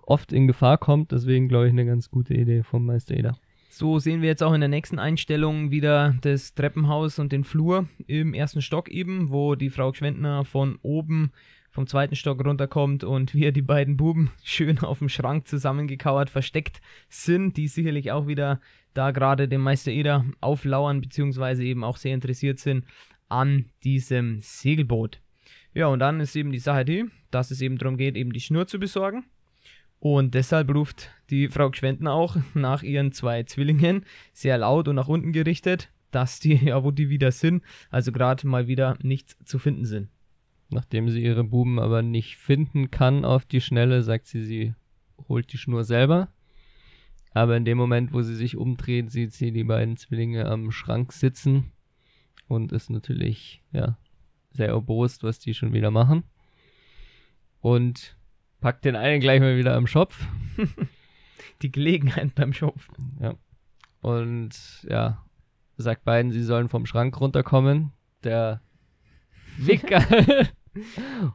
oft 0.03 0.33
in 0.33 0.47
Gefahr 0.47 0.79
kommt. 0.79 1.13
Deswegen 1.13 1.49
glaube 1.49 1.67
ich 1.67 1.73
eine 1.73 1.85
ganz 1.85 2.11
gute 2.11 2.35
Idee 2.35 2.63
vom 2.63 2.87
Meister 2.87 3.17
Eder. 3.17 3.37
So 3.77 3.99
sehen 3.99 4.23
wir 4.23 4.29
jetzt 4.29 4.45
auch 4.45 4.53
in 4.53 4.61
der 4.61 4.69
nächsten 4.69 5.01
Einstellung 5.01 5.73
wieder 5.73 6.15
das 6.21 6.55
Treppenhaus 6.55 7.19
und 7.19 7.33
den 7.33 7.43
Flur 7.43 7.89
im 8.07 8.33
ersten 8.33 8.63
Stock 8.63 8.89
eben, 8.89 9.33
wo 9.33 9.57
die 9.57 9.69
Frau 9.69 9.91
Gschwendner 9.91 10.45
von 10.45 10.79
oben 10.83 11.33
vom 11.73 11.89
zweiten 11.89 12.15
Stock 12.15 12.45
runterkommt 12.45 13.03
und 13.03 13.35
wir 13.35 13.51
die 13.51 13.63
beiden 13.63 13.97
Buben 13.97 14.31
schön 14.45 14.79
auf 14.79 15.01
dem 15.01 15.09
Schrank 15.09 15.49
zusammengekauert 15.49 16.31
versteckt 16.31 16.81
sind, 17.09 17.57
die 17.57 17.67
sicherlich 17.67 18.13
auch 18.13 18.29
wieder 18.29 18.61
da 18.95 19.11
gerade 19.11 19.49
dem 19.49 19.63
Meister 19.63 19.91
Eder 19.91 20.25
auflauern, 20.41 21.01
beziehungsweise 21.01 21.65
eben 21.65 21.83
auch 21.83 21.97
sehr 21.97 22.15
interessiert 22.15 22.61
sind 22.61 22.85
an 23.29 23.71
diesem 23.83 24.39
Segelboot. 24.41 25.21
Ja, 25.73 25.89
und 25.89 25.99
dann 25.99 26.21
ist 26.21 26.37
eben 26.37 26.53
die 26.53 26.61
Sache 26.61 26.85
die, 26.85 27.07
dass 27.33 27.51
es 27.51 27.61
eben 27.61 27.79
darum 27.79 27.97
geht, 27.97 28.15
eben 28.15 28.33
die 28.33 28.39
Schnur 28.39 28.69
zu 28.69 28.79
besorgen. 28.79 29.25
Und 30.05 30.35
deshalb 30.35 30.69
ruft 30.69 31.09
die 31.31 31.49
Frau 31.49 31.71
Gschwendner 31.71 32.13
auch 32.13 32.37
nach 32.53 32.83
ihren 32.83 33.13
zwei 33.13 33.45
Zwillingen 33.45 34.05
sehr 34.35 34.59
laut 34.59 34.87
und 34.87 34.97
nach 34.97 35.09
unten 35.09 35.33
gerichtet, 35.33 35.91
dass 36.11 36.41
die, 36.41 36.57
ja, 36.63 36.85
wo 36.85 36.91
die 36.91 37.09
wieder 37.09 37.33
sind, 37.33 37.65
also 37.89 38.13
gerade 38.13 38.47
mal 38.47 38.67
wieder 38.67 38.99
nichts 39.01 39.43
zu 39.47 39.59
finden 39.59 39.87
sind. 39.87 40.11
Nachdem 40.69 41.09
sie 41.09 41.23
ihre 41.23 41.43
Buben 41.43 41.79
aber 41.79 42.03
nicht 42.03 42.37
finden 42.37 42.91
kann 42.91 43.25
auf 43.25 43.47
die 43.47 43.63
Schnelle, 43.63 44.03
sagt 44.03 44.27
sie, 44.27 44.45
sie 44.45 44.75
holt 45.27 45.51
die 45.55 45.59
Schnur 45.59 45.85
selber. 45.85 46.29
Aber 47.33 47.57
in 47.57 47.65
dem 47.65 47.79
Moment, 47.79 48.13
wo 48.13 48.21
sie 48.21 48.37
sich 48.37 48.59
umdreht, 48.59 49.11
sieht 49.11 49.33
sie 49.33 49.53
die 49.53 49.65
beiden 49.65 49.97
Zwillinge 49.97 50.45
am 50.45 50.71
Schrank 50.71 51.15
sitzen 51.15 51.73
und 52.47 52.73
ist 52.73 52.91
natürlich, 52.91 53.63
ja, 53.73 53.97
sehr 54.51 54.69
erbost, 54.69 55.23
was 55.23 55.39
die 55.39 55.55
schon 55.55 55.73
wieder 55.73 55.91
machen. 55.91 56.25
Und 57.63 58.19
packt 58.65 58.87
den 58.87 58.97
einen 58.97 59.21
gleich 59.21 59.41
mal 59.41 59.59
wieder 59.59 59.77
am 59.77 59.87
Schopf. 59.87 60.27
Die 61.61 61.71
Gelegenheit 61.71 62.35
beim 62.35 62.55
Schopf. 62.55 62.89
Und 64.01 64.53
ja, 64.89 65.23
sagt 65.77 66.05
beiden, 66.05 66.33
sie 66.33 66.43
sollen 66.43 66.71
vom 66.71 66.87
Schrank 66.87 67.21
runterkommen. 67.21 67.93
Der 68.23 68.63
Wicker 69.59 70.03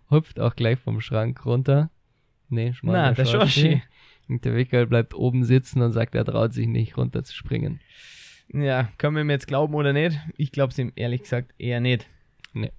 hüpft 0.10 0.40
auch 0.40 0.56
gleich 0.56 0.80
vom 0.80 1.02
Schrank 1.02 1.46
runter. 1.46 1.92
Nee, 2.50 2.74
schmal 2.74 2.94
Na, 2.94 3.14
der 3.14 3.26
Schorschi. 3.26 3.84
Und 4.28 4.44
der 4.44 4.56
Wickel 4.56 4.88
bleibt 4.88 5.14
oben 5.14 5.44
sitzen 5.44 5.84
und 5.84 5.92
sagt, 5.92 6.16
er 6.16 6.26
traut 6.26 6.54
sich 6.54 6.66
nicht 6.66 6.98
runterzuspringen. 6.98 7.80
Ja, 8.52 8.90
können 8.98 9.16
wir 9.16 9.22
ihm 9.22 9.30
jetzt 9.30 9.48
glauben 9.48 9.76
oder 9.76 9.94
nicht? 9.94 10.20
Ich 10.36 10.52
glaube 10.52 10.72
es 10.72 10.80
ihm 10.80 10.92
ehrlich 10.96 11.22
gesagt 11.22 11.54
eher 11.60 11.80
nicht. 11.80 12.10
Nee. 12.54 12.72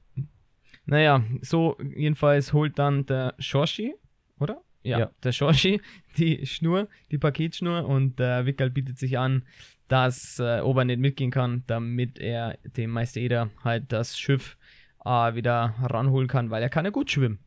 Naja, 0.87 1.23
so 1.41 1.77
jedenfalls 1.95 2.53
holt 2.53 2.81
dann 2.81 3.07
der 3.07 3.35
Shoshi, 3.39 3.95
oder? 4.41 4.63
Ja, 4.83 4.99
Ja. 4.99 5.11
der 5.23 5.33
Shoshi 5.33 5.81
die 6.17 6.47
Schnur, 6.47 6.89
die 7.11 7.19
Paketschnur 7.19 7.85
und 7.87 8.19
der 8.19 8.47
Wickel 8.47 8.71
bietet 8.71 8.99
sich 8.99 9.19
an, 9.19 9.45
dass 9.89 10.39
äh, 10.39 10.61
Ober 10.61 10.85
nicht 10.85 11.01
mitgehen 11.01 11.31
kann, 11.31 11.65
damit 11.67 12.19
er 12.19 12.59
dem 12.77 12.91
Meister 12.91 13.21
Eder 13.21 13.51
halt 13.63 13.93
das 13.93 14.19
Schiff 14.19 14.57
äh, 15.05 15.35
wieder 15.35 15.75
ranholen 15.83 16.29
kann, 16.29 16.51
weil 16.51 16.63
er 16.63 16.69
kann 16.71 16.85
ja 16.85 16.91
gut 16.91 17.11
schwimmen. 17.11 17.39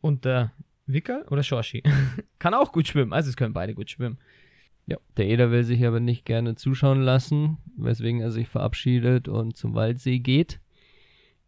Und 0.00 0.24
der 0.24 0.52
Wickel 0.86 1.22
oder 1.30 1.42
Shoshi 1.42 1.82
kann 2.38 2.52
auch 2.54 2.72
gut 2.72 2.88
schwimmen, 2.88 3.12
also 3.12 3.30
es 3.30 3.36
können 3.36 3.54
beide 3.54 3.74
gut 3.74 3.90
schwimmen. 3.90 4.18
Ja, 4.86 4.98
der 5.16 5.26
Eder 5.28 5.50
will 5.50 5.64
sich 5.64 5.86
aber 5.86 6.00
nicht 6.00 6.26
gerne 6.26 6.56
zuschauen 6.56 7.00
lassen, 7.00 7.56
weswegen 7.78 8.20
er 8.20 8.30
sich 8.30 8.48
verabschiedet 8.48 9.28
und 9.28 9.56
zum 9.56 9.74
Waldsee 9.74 10.18
geht. 10.18 10.60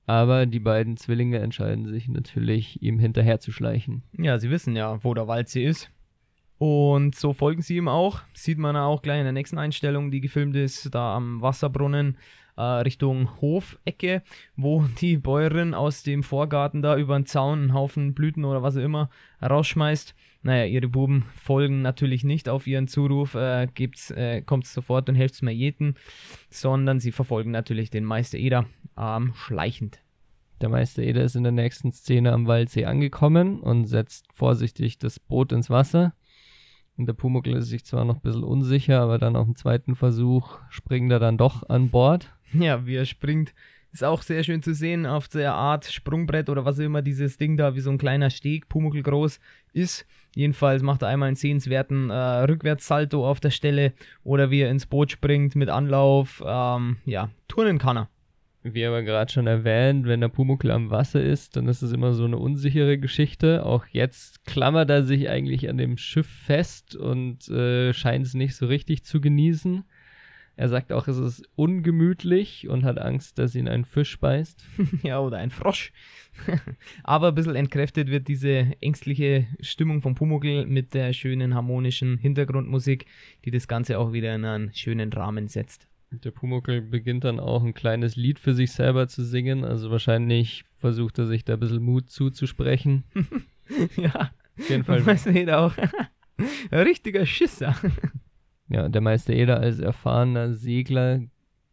Aber 0.07 0.47
die 0.47 0.61
beiden 0.61 0.97
Zwillinge 0.97 1.39
entscheiden 1.39 1.87
sich 1.87 2.09
natürlich, 2.09 2.81
ihm 2.81 2.99
hinterher 2.99 3.41
zu 3.41 3.51
schleichen. 3.51 4.03
Ja, 4.17 4.39
sie 4.39 4.51
wissen 4.51 4.77
ja, 4.77 5.03
wo 5.03 5.15
der 5.15 5.27
Waldsee 5.27 5.65
ist. 5.65 5.91
Und 6.59 7.15
so 7.15 7.33
folgen 7.33 7.61
sie 7.61 7.77
ihm 7.77 7.89
auch. 7.89 8.21
Sieht 8.33 8.59
man 8.59 8.77
auch 8.77 9.03
gleich 9.03 9.19
in 9.19 9.25
der 9.25 9.33
nächsten 9.33 9.59
Einstellung, 9.59 10.11
die 10.11 10.21
gefilmt 10.21 10.57
ist, 10.57 10.95
da 10.95 11.15
am 11.15 11.43
Wasserbrunnen 11.43 12.17
äh, 12.57 12.63
Richtung 12.63 13.29
Hofecke, 13.41 14.23
wo 14.57 14.85
die 15.01 15.19
Bäuerin 15.19 15.75
aus 15.75 16.03
dem 16.03 16.23
Vorgarten 16.23 16.83
da 16.83 16.97
über 16.97 17.19
den 17.19 17.27
Zaun 17.27 17.59
einen 17.59 17.75
Haufen 17.75 18.15
Blüten 18.15 18.45
oder 18.45 18.63
was 18.63 18.77
auch 18.77 18.83
immer 18.83 19.11
rausschmeißt. 19.43 20.15
Naja, 20.47 20.65
ihre 20.65 20.87
Buben 20.87 21.25
folgen 21.35 21.83
natürlich 21.83 22.23
nicht 22.23 22.49
auf 22.49 22.69
ihren 22.69 22.87
Zuruf, 22.87 23.35
äh, 23.35 23.67
gibt's, 23.75 24.13
äh, 24.13 24.43
kommt 24.43 24.65
sofort 24.65 25.09
und 25.09 25.17
helft's 25.17 25.43
mir 25.43 25.51
jeden, 25.51 25.97
sondern 26.51 27.01
sie 27.01 27.11
verfolgen 27.11 27.51
natürlich 27.51 27.91
den 27.91 28.05
Meister 28.05 28.39
Eder 28.39 28.67
ähm, 28.97 29.33
schleichend. 29.35 29.99
Der 30.61 30.69
Meister 30.69 31.03
Eder 31.03 31.25
ist 31.25 31.35
in 31.35 31.43
der 31.43 31.51
nächsten 31.51 31.91
Szene 31.91 32.33
am 32.33 32.47
Waldsee 32.47 32.85
angekommen 32.85 33.59
und 33.59 33.87
setzt 33.87 34.27
vorsichtig 34.33 35.01
das 35.01 35.19
Boot 35.19 35.51
ins 35.51 35.69
Wasser. 35.69 36.15
Und 36.97 37.07
der 37.07 37.15
Pumuckl 37.15 37.57
ist 37.57 37.67
sich 37.67 37.85
zwar 37.85 38.05
noch 38.05 38.15
ein 38.15 38.23
bisschen 38.23 38.45
unsicher, 38.45 39.01
aber 39.01 39.19
dann 39.19 39.35
auf 39.35 39.47
dem 39.47 39.57
zweiten 39.57 39.97
Versuch 39.97 40.61
springt 40.71 41.11
er 41.11 41.19
dann 41.19 41.39
doch 41.39 41.69
an 41.69 41.91
Bord. 41.91 42.33
Ja, 42.53 42.87
wie 42.87 42.95
er 42.95 43.05
springt, 43.05 43.53
ist 43.97 44.05
auch 44.05 44.21
sehr 44.21 44.45
schön 44.45 44.63
zu 44.63 44.75
sehen 44.75 45.07
auf 45.07 45.27
der 45.27 45.55
Art 45.55 45.87
Sprungbrett 45.87 46.51
oder 46.51 46.67
was 46.67 46.79
immer 46.79 47.01
dieses 47.01 47.39
Ding 47.39 47.57
da 47.57 47.75
wie 47.75 47.81
so 47.81 47.91
ein 47.91 47.97
kleiner 47.97 48.29
Steg, 48.29 48.69
Pumuckl 48.69 49.03
groß 49.03 49.41
ist. 49.73 50.07
Jedenfalls 50.35 50.83
macht 50.83 51.01
er 51.01 51.09
einmal 51.09 51.29
einen 51.29 51.37
sehenswerten 51.37 52.11
äh, 52.11 52.15
Rückwärtssalto 52.15 53.27
auf 53.27 53.41
der 53.41 53.49
Stelle 53.49 53.95
oder 54.23 54.51
wie 54.51 54.61
er 54.61 54.71
ins 54.71 54.85
Boot 54.85 55.13
springt 55.13 55.57
mit 55.57 55.71
Anlauf. 55.71 56.45
Ähm, 56.47 56.99
ja, 57.07 57.31
turnen 57.49 57.79
kann 57.79 57.97
er. 57.97 58.09
Wie 58.63 58.85
aber 58.85 59.03
gerade 59.03 59.33
schon 59.33 59.47
erwähnt, 59.47 60.07
wenn 60.07 60.21
der 60.21 60.29
Pumuckl 60.29 60.73
am 60.73 60.91
Wasser 60.91 61.23
ist, 61.23 61.57
dann 61.57 61.67
ist 61.67 61.81
es 61.81 61.93
immer 61.93 62.13
so 62.13 62.27
eine 62.27 62.37
unsichere 62.37 62.99
Geschichte. 62.99 63.65
Auch 63.65 63.87
jetzt 63.93 64.45
klammert 64.45 64.91
er 64.91 65.05
sich 65.05 65.31
eigentlich 65.31 65.71
an 65.71 65.79
dem 65.79 65.97
Schiff 65.97 66.29
fest 66.29 66.95
und 66.95 67.49
äh, 67.49 67.95
scheint 67.95 68.27
es 68.27 68.35
nicht 68.35 68.57
so 68.57 68.67
richtig 68.67 69.05
zu 69.05 69.23
genießen. 69.23 69.85
Er 70.59 70.71
sagt 70.71 70.91
auch, 70.91 71.07
es 71.07 71.19
ist 71.19 71.47
ungemütlich 71.55 72.67
und 72.69 72.83
hat 72.83 72.99
Angst, 72.99 73.39
dass 73.39 73.55
ihn 73.55 73.69
ein 73.69 73.85
Fisch 73.85 74.19
beißt. 74.19 74.65
ja, 75.03 75.21
oder 75.21 75.37
ein 75.37 75.51
Frosch. 75.51 75.93
Aber 77.05 77.29
ein 77.29 77.35
bisschen 77.35 77.57
entkräftet 77.57 78.09
wird 78.09 78.27
diese 78.27 78.73
ängstliche 78.81 79.47
Stimmung 79.61 80.01
von 80.01 80.15
Pumuckl 80.15 80.65
mit 80.65 80.95
der 80.95 81.13
schönen 81.13 81.55
harmonischen 81.55 82.17
Hintergrundmusik, 82.17 83.05
die 83.45 83.51
das 83.51 83.69
Ganze 83.69 83.99
auch 83.99 84.15
wieder 84.15 84.35
in 84.35 84.47
einen 84.47 84.75
schönen 84.75 85.13
Rahmen 85.13 85.49
setzt. 85.49 85.89
Der 86.11 86.31
Pumuckl 86.31 86.81
beginnt 86.81 87.25
dann 87.25 87.39
auch 87.39 87.63
ein 87.63 87.75
kleines 87.75 88.17
Lied 88.17 88.39
für 88.39 88.55
sich 88.55 88.73
selber 88.73 89.09
zu 89.09 89.25
singen. 89.25 89.63
Also 89.63 89.91
wahrscheinlich 89.91 90.65
versucht 90.77 91.19
er 91.19 91.27
sich 91.27 91.45
da 91.45 91.55
ein 91.55 91.61
bisschen 91.61 91.83
Mut 91.83 92.09
zuzusprechen. 92.09 93.05
ja, 93.97 94.31
Auf 94.59 94.71
jeden 94.71 94.85
Fall 94.85 95.05
weiß 95.05 95.27
nicht 95.27 95.51
auch. 95.51 95.75
Richtiger 96.73 97.27
Schisser. 97.27 97.75
Ja, 98.69 98.89
der 98.89 99.01
Meister 99.01 99.33
Eder 99.33 99.61
als 99.61 99.79
erfahrener 99.79 100.53
Segler 100.53 101.21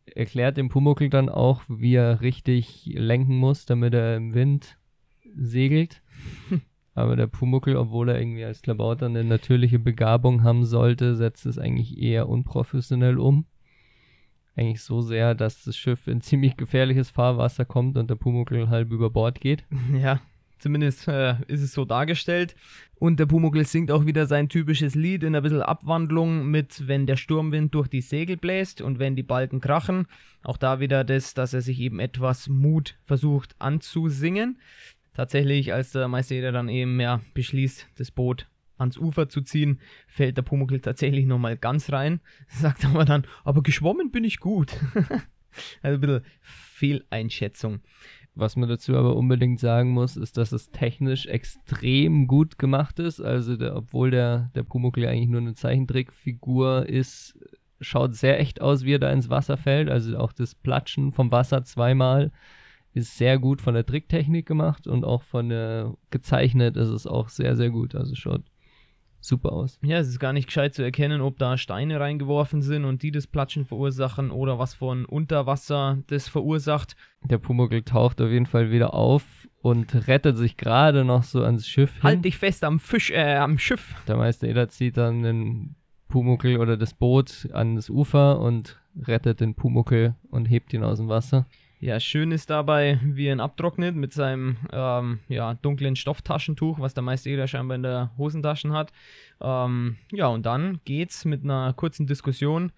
erklärt 0.05 0.57
dem 0.57 0.69
Pumuckl 0.69 1.09
dann 1.09 1.29
auch, 1.29 1.63
wie 1.67 1.95
er 1.95 2.21
richtig 2.21 2.85
lenken 2.93 3.37
muss, 3.37 3.65
damit 3.65 3.93
er 3.93 4.15
im 4.15 4.33
Wind 4.33 4.77
segelt. 5.35 6.01
Aber 6.95 7.15
der 7.15 7.27
Pumuckl, 7.27 7.75
obwohl 7.75 8.09
er 8.09 8.19
irgendwie 8.19 8.43
als 8.43 8.61
Klabauter 8.61 9.07
eine 9.07 9.23
natürliche 9.23 9.79
Begabung 9.79 10.43
haben 10.43 10.65
sollte, 10.65 11.15
setzt 11.15 11.45
es 11.47 11.57
eigentlich 11.57 11.97
eher 11.97 12.29
unprofessionell 12.29 13.17
um. 13.17 13.45
Eigentlich 14.55 14.83
so 14.83 15.01
sehr, 15.01 15.33
dass 15.33 15.63
das 15.63 15.75
Schiff 15.75 16.07
in 16.07 16.21
ziemlich 16.21 16.55
gefährliches 16.55 17.09
Fahrwasser 17.09 17.65
kommt 17.65 17.97
und 17.97 18.11
der 18.11 18.15
Pumuckl 18.15 18.69
halb 18.69 18.91
über 18.91 19.09
Bord 19.09 19.41
geht. 19.41 19.65
Ja, 19.99 20.21
zumindest 20.59 21.07
äh, 21.07 21.35
ist 21.47 21.61
es 21.61 21.73
so 21.73 21.85
dargestellt. 21.85 22.55
Und 22.95 23.19
der 23.19 23.25
Pumuckl 23.25 23.65
singt 23.65 23.91
auch 23.91 24.05
wieder 24.05 24.27
sein 24.27 24.47
typisches 24.47 24.95
Lied 24.95 25.23
in 25.23 25.35
ein 25.35 25.43
bisschen 25.43 25.61
Abwandlung 25.61 26.49
mit 26.49 26.87
Wenn 26.87 27.05
der 27.05 27.17
Sturmwind 27.17 27.75
durch 27.75 27.89
die 27.89 28.01
Segel 28.01 28.37
bläst 28.37 28.81
und 28.81 28.97
wenn 28.97 29.15
die 29.15 29.23
Balken 29.23 29.59
krachen. 29.59 30.07
Auch 30.41 30.57
da 30.57 30.79
wieder 30.79 31.03
das, 31.03 31.33
dass 31.33 31.53
er 31.53 31.61
sich 31.61 31.79
eben 31.79 31.99
etwas 31.99 32.47
Mut 32.47 32.95
versucht 33.03 33.55
anzusingen. 33.59 34.57
Tatsächlich, 35.13 35.73
als 35.73 35.91
der 35.91 36.07
Meister 36.07 36.51
dann 36.51 36.69
eben 36.69 36.99
ja 36.99 37.21
beschließt, 37.33 37.87
das 37.97 38.11
Boot 38.11 38.47
ans 38.77 38.97
Ufer 38.97 39.29
zu 39.29 39.41
ziehen, 39.41 39.79
fällt 40.07 40.37
der 40.37 40.41
Pumuckl 40.43 40.79
tatsächlich 40.79 41.25
nochmal 41.25 41.57
ganz 41.57 41.91
rein. 41.91 42.21
Sagt 42.47 42.85
aber 42.85 43.05
dann, 43.05 43.25
aber 43.43 43.63
geschwommen 43.63 44.11
bin 44.11 44.23
ich 44.23 44.39
gut. 44.39 44.71
also 45.81 45.97
ein 45.97 46.01
bisschen 46.01 46.25
Fehleinschätzung. 46.41 47.81
Was 48.35 48.55
man 48.55 48.67
dazu 48.67 48.95
aber 48.95 49.15
unbedingt 49.15 49.59
sagen 49.59 49.91
muss, 49.91 50.17
ist, 50.17 50.37
dass 50.37 50.51
es 50.51 50.71
technisch 50.71 51.27
extrem 51.27 52.27
gut 52.27 52.57
gemacht 52.57 52.99
ist. 52.99 53.21
Also, 53.21 53.55
der, 53.57 53.75
obwohl 53.75 54.09
der, 54.09 54.49
der 54.55 54.63
Pumuckl 54.63 55.05
eigentlich 55.05 55.29
nur 55.29 55.41
eine 55.41 55.53
Zeichentrickfigur 55.53 56.87
ist, 56.89 57.37
schaut 57.83 58.15
sehr 58.15 58.39
echt 58.39 58.61
aus, 58.61 58.83
wie 58.83 58.95
er 58.95 58.99
da 58.99 59.11
ins 59.11 59.29
Wasser 59.29 59.57
fällt. 59.57 59.89
Also 59.89 60.17
auch 60.17 60.33
das 60.33 60.55
Platschen 60.55 61.11
vom 61.11 61.31
Wasser 61.31 61.63
zweimal 61.63 62.31
ist 62.93 63.17
sehr 63.17 63.39
gut 63.39 63.61
von 63.61 63.73
der 63.73 63.85
Tricktechnik 63.85 64.45
gemacht 64.45 64.87
und 64.87 65.03
auch 65.03 65.23
von 65.23 65.49
der 65.49 65.95
gezeichnet 66.11 66.77
ist 66.77 66.89
es 66.89 67.07
auch 67.07 67.29
sehr, 67.29 67.55
sehr 67.55 67.69
gut. 67.69 67.95
Also 67.95 68.15
schaut 68.15 68.43
super 69.23 69.53
aus. 69.53 69.79
Ja, 69.81 69.97
es 69.97 70.07
ist 70.07 70.19
gar 70.19 70.33
nicht 70.33 70.47
gescheit 70.47 70.73
zu 70.73 70.83
erkennen, 70.83 71.21
ob 71.21 71.37
da 71.37 71.57
Steine 71.57 71.99
reingeworfen 71.99 72.61
sind 72.61 72.85
und 72.85 73.03
die 73.03 73.11
das 73.11 73.27
Platschen 73.27 73.65
verursachen 73.65 74.31
oder 74.31 74.59
was 74.59 74.73
von 74.73 75.05
Unterwasser 75.05 75.99
das 76.07 76.27
verursacht. 76.27 76.95
Der 77.23 77.37
Pumuckl 77.37 77.83
taucht 77.83 78.21
auf 78.21 78.29
jeden 78.29 78.45
Fall 78.45 78.71
wieder 78.71 78.93
auf 78.93 79.23
und 79.61 80.07
rettet 80.07 80.37
sich 80.37 80.57
gerade 80.57 81.05
noch 81.05 81.23
so 81.23 81.43
ans 81.43 81.67
Schiff 81.67 81.93
hin. 81.95 82.03
Halt 82.03 82.25
dich 82.25 82.37
fest 82.37 82.63
am 82.63 82.79
Fisch, 82.79 83.11
äh, 83.11 83.35
am 83.35 83.57
Schiff. 83.57 83.95
Der 84.07 84.17
Meister 84.17 84.47
Eder 84.47 84.67
zieht 84.69 84.97
dann 84.97 85.23
den 85.23 85.75
Pumuckl 86.09 86.57
oder 86.57 86.77
das 86.77 86.93
Boot 86.93 87.49
an 87.53 87.75
das 87.75 87.89
Ufer 87.89 88.39
und 88.39 88.79
rettet 88.95 89.39
den 89.39 89.55
Pumuckl 89.55 90.15
und 90.29 90.45
hebt 90.45 90.73
ihn 90.73 90.83
aus 90.83 90.99
dem 90.99 91.07
Wasser. 91.07 91.47
Ja, 91.83 91.99
schön 91.99 92.31
ist 92.31 92.49
dabei, 92.49 92.97
wie 93.03 93.27
er 93.27 93.33
ihn 93.33 93.41
abtrocknet 93.41 93.93
mit 93.93 94.13
seinem 94.13 94.55
ähm, 94.71 95.19
ja, 95.27 95.55
dunklen 95.55 95.97
Stofftaschentuch, 95.97 96.79
was 96.79 96.93
der 96.93 97.03
Meister 97.03 97.29
Eder 97.29 97.45
scheinbar 97.45 97.75
in 97.75 97.83
der 97.83 98.11
Hosentaschen 98.17 98.71
hat. 98.71 98.93
Ähm, 99.41 99.97
ja, 100.09 100.27
und 100.27 100.45
dann 100.45 100.79
geht's 100.85 101.25
mit 101.25 101.43
einer 101.43 101.73
kurzen 101.73 102.07
Diskussion 102.07 102.71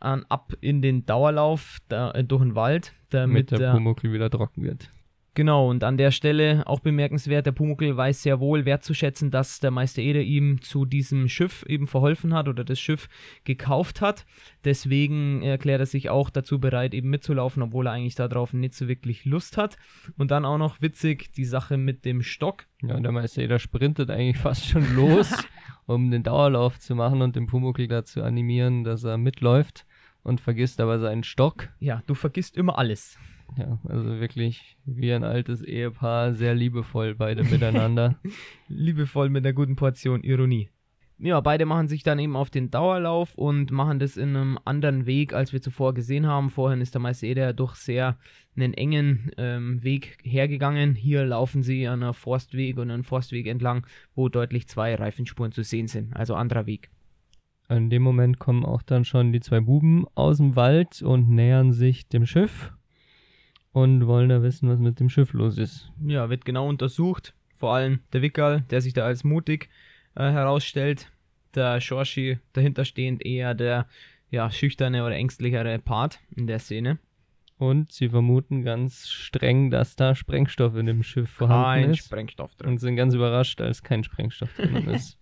an, 0.00 0.24
ab 0.30 0.54
in 0.62 0.80
den 0.80 1.04
Dauerlauf 1.04 1.76
da, 1.90 2.12
äh, 2.12 2.24
durch 2.24 2.40
den 2.40 2.54
Wald, 2.54 2.94
damit 3.10 3.50
Damit 3.50 3.50
der 3.50 3.58
der 3.58 3.72
Pumuckl 3.72 4.14
wieder 4.14 4.30
trocken 4.30 4.62
wird. 4.62 4.90
Genau, 5.38 5.70
und 5.70 5.84
an 5.84 5.96
der 5.96 6.10
Stelle 6.10 6.64
auch 6.66 6.80
bemerkenswert, 6.80 7.46
der 7.46 7.52
Pumuckl 7.52 7.96
weiß 7.96 8.24
sehr 8.24 8.40
wohl 8.40 8.64
wertzuschätzen, 8.64 9.30
dass 9.30 9.60
der 9.60 9.70
Meister 9.70 10.02
Eder 10.02 10.20
ihm 10.20 10.60
zu 10.62 10.84
diesem 10.84 11.28
Schiff 11.28 11.64
eben 11.68 11.86
verholfen 11.86 12.34
hat 12.34 12.48
oder 12.48 12.64
das 12.64 12.80
Schiff 12.80 13.08
gekauft 13.44 14.00
hat. 14.00 14.26
Deswegen 14.64 15.44
erklärt 15.44 15.78
er 15.78 15.86
sich 15.86 16.10
auch 16.10 16.30
dazu 16.30 16.58
bereit, 16.58 16.92
eben 16.92 17.10
mitzulaufen, 17.10 17.62
obwohl 17.62 17.86
er 17.86 17.92
eigentlich 17.92 18.16
darauf 18.16 18.52
nicht 18.52 18.74
so 18.74 18.88
wirklich 18.88 19.26
Lust 19.26 19.56
hat. 19.56 19.76
Und 20.16 20.32
dann 20.32 20.44
auch 20.44 20.58
noch 20.58 20.82
witzig 20.82 21.32
die 21.34 21.44
Sache 21.44 21.76
mit 21.76 22.04
dem 22.04 22.22
Stock. 22.22 22.66
Ja, 22.82 22.98
der 22.98 23.12
Meister 23.12 23.40
Eder 23.40 23.60
sprintet 23.60 24.10
eigentlich 24.10 24.38
fast 24.42 24.66
schon 24.66 24.92
los, 24.96 25.32
um 25.86 26.10
den 26.10 26.24
Dauerlauf 26.24 26.80
zu 26.80 26.96
machen 26.96 27.22
und 27.22 27.36
den 27.36 27.46
Pumuckl 27.46 27.86
dazu 27.86 28.24
animieren, 28.24 28.82
dass 28.82 29.04
er 29.04 29.18
mitläuft 29.18 29.86
und 30.24 30.40
vergisst 30.40 30.80
aber 30.80 30.98
seinen 30.98 31.22
Stock. 31.22 31.68
Ja, 31.78 32.02
du 32.08 32.14
vergisst 32.14 32.56
immer 32.56 32.76
alles. 32.76 33.16
Ja, 33.56 33.78
also 33.84 34.20
wirklich 34.20 34.76
wie 34.84 35.12
ein 35.12 35.24
altes 35.24 35.62
Ehepaar, 35.62 36.34
sehr 36.34 36.54
liebevoll 36.54 37.14
beide 37.14 37.44
miteinander. 37.44 38.18
Liebevoll 38.68 39.30
mit 39.30 39.44
einer 39.44 39.54
guten 39.54 39.76
Portion 39.76 40.22
Ironie. 40.22 40.70
ja, 41.18 41.40
beide 41.40 41.66
machen 41.66 41.88
sich 41.88 42.02
dann 42.02 42.18
eben 42.18 42.36
auf 42.36 42.50
den 42.50 42.70
Dauerlauf 42.70 43.34
und 43.34 43.70
machen 43.70 43.98
das 43.98 44.16
in 44.16 44.36
einem 44.36 44.58
anderen 44.64 45.06
Weg, 45.06 45.32
als 45.32 45.52
wir 45.52 45.62
zuvor 45.62 45.94
gesehen 45.94 46.26
haben. 46.26 46.50
Vorhin 46.50 46.80
ist 46.80 46.94
der 46.94 47.00
Meister 47.00 47.26
Eder 47.26 47.52
durch 47.52 47.74
sehr 47.76 48.18
einen 48.54 48.74
engen 48.74 49.30
ähm, 49.38 49.82
Weg 49.82 50.18
hergegangen. 50.22 50.94
Hier 50.94 51.24
laufen 51.24 51.62
sie 51.62 51.88
an 51.88 52.02
einem 52.02 52.14
Forstweg 52.14 52.78
und 52.78 52.90
einem 52.90 53.04
Forstweg 53.04 53.46
entlang, 53.46 53.86
wo 54.14 54.28
deutlich 54.28 54.68
zwei 54.68 54.94
Reifenspuren 54.94 55.52
zu 55.52 55.62
sehen 55.62 55.88
sind. 55.88 56.14
Also 56.14 56.34
anderer 56.34 56.66
Weg. 56.66 56.90
In 57.68 57.90
dem 57.90 58.02
Moment 58.02 58.38
kommen 58.38 58.64
auch 58.64 58.82
dann 58.82 59.04
schon 59.04 59.32
die 59.32 59.40
zwei 59.40 59.60
Buben 59.60 60.06
aus 60.14 60.38
dem 60.38 60.56
Wald 60.56 61.02
und 61.02 61.28
nähern 61.28 61.72
sich 61.72 62.08
dem 62.08 62.24
Schiff 62.24 62.72
und 63.72 64.06
wollen 64.06 64.28
da 64.28 64.42
wissen, 64.42 64.68
was 64.68 64.78
mit 64.78 65.00
dem 65.00 65.08
Schiff 65.08 65.32
los 65.32 65.58
ist. 65.58 65.90
Ja, 66.04 66.30
wird 66.30 66.44
genau 66.44 66.68
untersucht. 66.68 67.34
Vor 67.56 67.74
allem 67.74 68.00
der 68.12 68.22
Wickerl, 68.22 68.62
der 68.70 68.80
sich 68.80 68.92
da 68.92 69.04
als 69.04 69.24
mutig 69.24 69.68
äh, 70.14 70.30
herausstellt. 70.30 71.10
Der 71.54 71.80
Shoshi 71.80 72.38
dahinter 72.52 72.84
stehend 72.84 73.24
eher 73.24 73.54
der 73.54 73.86
ja, 74.30 74.50
schüchterne 74.50 75.04
oder 75.04 75.16
ängstlichere 75.16 75.78
Part 75.78 76.20
in 76.36 76.46
der 76.46 76.58
Szene. 76.58 76.98
Und 77.56 77.90
sie 77.90 78.08
vermuten 78.08 78.62
ganz 78.62 79.08
streng, 79.08 79.70
dass 79.70 79.96
da 79.96 80.14
Sprengstoff 80.14 80.76
in 80.76 80.86
dem 80.86 81.02
Schiff 81.02 81.28
vorhanden 81.28 81.82
Kein 81.82 81.90
ist. 81.90 82.04
Sprengstoff 82.04 82.54
drin. 82.54 82.70
Und 82.70 82.78
sind 82.78 82.94
ganz 82.94 83.14
überrascht, 83.14 83.60
als 83.60 83.82
kein 83.82 84.04
Sprengstoff 84.04 84.54
drin 84.54 84.88
ist. 84.88 85.18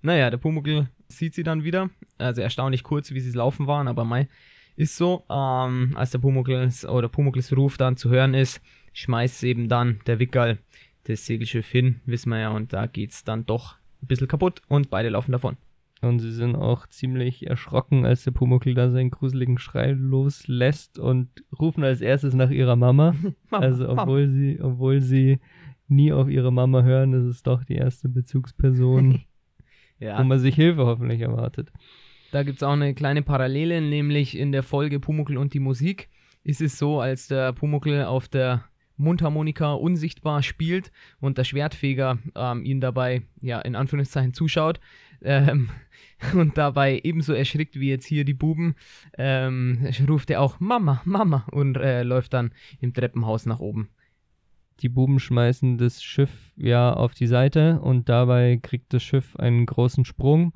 Naja, 0.00 0.30
der 0.30 0.38
Pumuckl 0.38 0.88
sieht 1.08 1.34
sie 1.34 1.42
dann 1.42 1.64
wieder. 1.64 1.90
Also 2.16 2.40
erstaunlich 2.40 2.82
kurz, 2.82 3.10
wie 3.10 3.20
sie 3.20 3.28
es 3.28 3.34
laufen 3.34 3.66
waren, 3.66 3.88
aber 3.88 4.04
Mai 4.04 4.28
ist 4.76 4.96
so. 4.96 5.24
Ähm, 5.30 5.92
als 5.94 6.10
der 6.10 6.18
Pumuckls 6.18 6.86
oder 6.86 7.08
Pumuckls 7.08 7.56
Ruf 7.56 7.76
dann 7.76 7.96
zu 7.96 8.10
hören 8.10 8.34
ist, 8.34 8.60
schmeißt 8.92 9.44
eben 9.44 9.68
dann 9.68 10.00
der 10.06 10.18
Wickerl 10.18 10.58
das 11.04 11.26
Segelschiff 11.26 11.68
hin, 11.68 12.00
wissen 12.06 12.30
wir 12.30 12.40
ja, 12.40 12.50
und 12.50 12.72
da 12.72 12.86
geht's 12.86 13.24
dann 13.24 13.44
doch 13.44 13.76
ein 14.02 14.06
bisschen 14.06 14.28
kaputt 14.28 14.62
und 14.68 14.90
beide 14.90 15.10
laufen 15.10 15.32
davon. 15.32 15.56
Und 16.00 16.18
sie 16.18 16.32
sind 16.32 16.54
auch 16.56 16.86
ziemlich 16.86 17.46
erschrocken, 17.46 18.04
als 18.04 18.24
der 18.24 18.32
Pumuckl 18.32 18.74
da 18.74 18.90
seinen 18.90 19.10
gruseligen 19.10 19.58
Schrei 19.58 19.92
loslässt 19.92 20.98
und 20.98 21.28
rufen 21.58 21.82
als 21.82 22.00
erstes 22.00 22.34
nach 22.34 22.50
ihrer 22.50 22.76
Mama. 22.76 23.14
Mama, 23.50 23.64
also 23.64 23.86
Mama. 23.86 24.02
obwohl 24.02 24.28
sie, 24.28 24.60
obwohl 24.60 25.00
sie 25.00 25.40
nie 25.88 26.12
auf 26.12 26.28
ihre 26.28 26.52
Mama 26.52 26.82
hören, 26.82 27.12
ist 27.12 27.24
es 27.24 27.42
doch 27.42 27.64
die 27.64 27.76
erste 27.76 28.08
Bezugsperson, 28.08 29.22
Ja, 30.00 30.18
wo 30.18 30.24
man 30.24 30.38
sich 30.38 30.54
Hilfe 30.56 30.84
hoffentlich 30.84 31.20
erwartet. 31.20 31.72
Da 32.34 32.42
gibt 32.42 32.56
es 32.56 32.62
auch 32.64 32.72
eine 32.72 32.94
kleine 32.94 33.22
Parallele, 33.22 33.80
nämlich 33.80 34.36
in 34.36 34.50
der 34.50 34.64
Folge 34.64 34.98
Pumuckl 34.98 35.36
und 35.36 35.54
die 35.54 35.60
Musik 35.60 36.08
ist 36.42 36.60
es 36.60 36.76
so, 36.76 36.98
als 36.98 37.28
der 37.28 37.52
Pumuckl 37.52 38.02
auf 38.02 38.26
der 38.26 38.64
Mundharmonika 38.96 39.74
unsichtbar 39.74 40.42
spielt 40.42 40.90
und 41.20 41.38
der 41.38 41.44
Schwertfeger 41.44 42.18
ähm, 42.34 42.64
ihn 42.64 42.80
dabei, 42.80 43.22
ja, 43.40 43.60
in 43.60 43.76
Anführungszeichen 43.76 44.34
zuschaut 44.34 44.80
ähm, 45.22 45.70
und 46.34 46.58
dabei 46.58 47.00
ebenso 47.04 47.34
erschrickt 47.34 47.78
wie 47.78 47.90
jetzt 47.90 48.06
hier 48.06 48.24
die 48.24 48.34
Buben, 48.34 48.74
ähm, 49.16 49.88
ruft 50.08 50.28
er 50.28 50.40
auch 50.40 50.58
Mama, 50.58 51.02
Mama 51.04 51.46
und 51.52 51.76
äh, 51.76 52.02
läuft 52.02 52.32
dann 52.32 52.50
im 52.80 52.92
Treppenhaus 52.94 53.46
nach 53.46 53.60
oben. 53.60 53.90
Die 54.80 54.88
Buben 54.88 55.20
schmeißen 55.20 55.78
das 55.78 56.02
Schiff 56.02 56.52
ja 56.56 56.94
auf 56.94 57.14
die 57.14 57.28
Seite 57.28 57.78
und 57.80 58.08
dabei 58.08 58.58
kriegt 58.60 58.92
das 58.92 59.04
Schiff 59.04 59.36
einen 59.36 59.66
großen 59.66 60.04
Sprung 60.04 60.52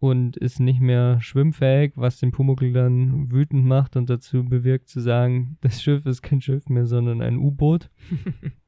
und 0.00 0.36
ist 0.38 0.60
nicht 0.60 0.80
mehr 0.80 1.20
schwimmfähig, 1.20 1.92
was 1.94 2.18
den 2.18 2.32
Pumuckl 2.32 2.72
dann 2.72 3.30
wütend 3.30 3.66
macht 3.66 3.96
und 3.96 4.10
dazu 4.10 4.44
bewirkt 4.44 4.88
zu 4.88 5.00
sagen, 5.00 5.58
das 5.60 5.82
Schiff 5.82 6.04
ist 6.06 6.22
kein 6.22 6.40
Schiff 6.40 6.68
mehr, 6.68 6.86
sondern 6.86 7.22
ein 7.22 7.36
U-Boot. 7.36 7.90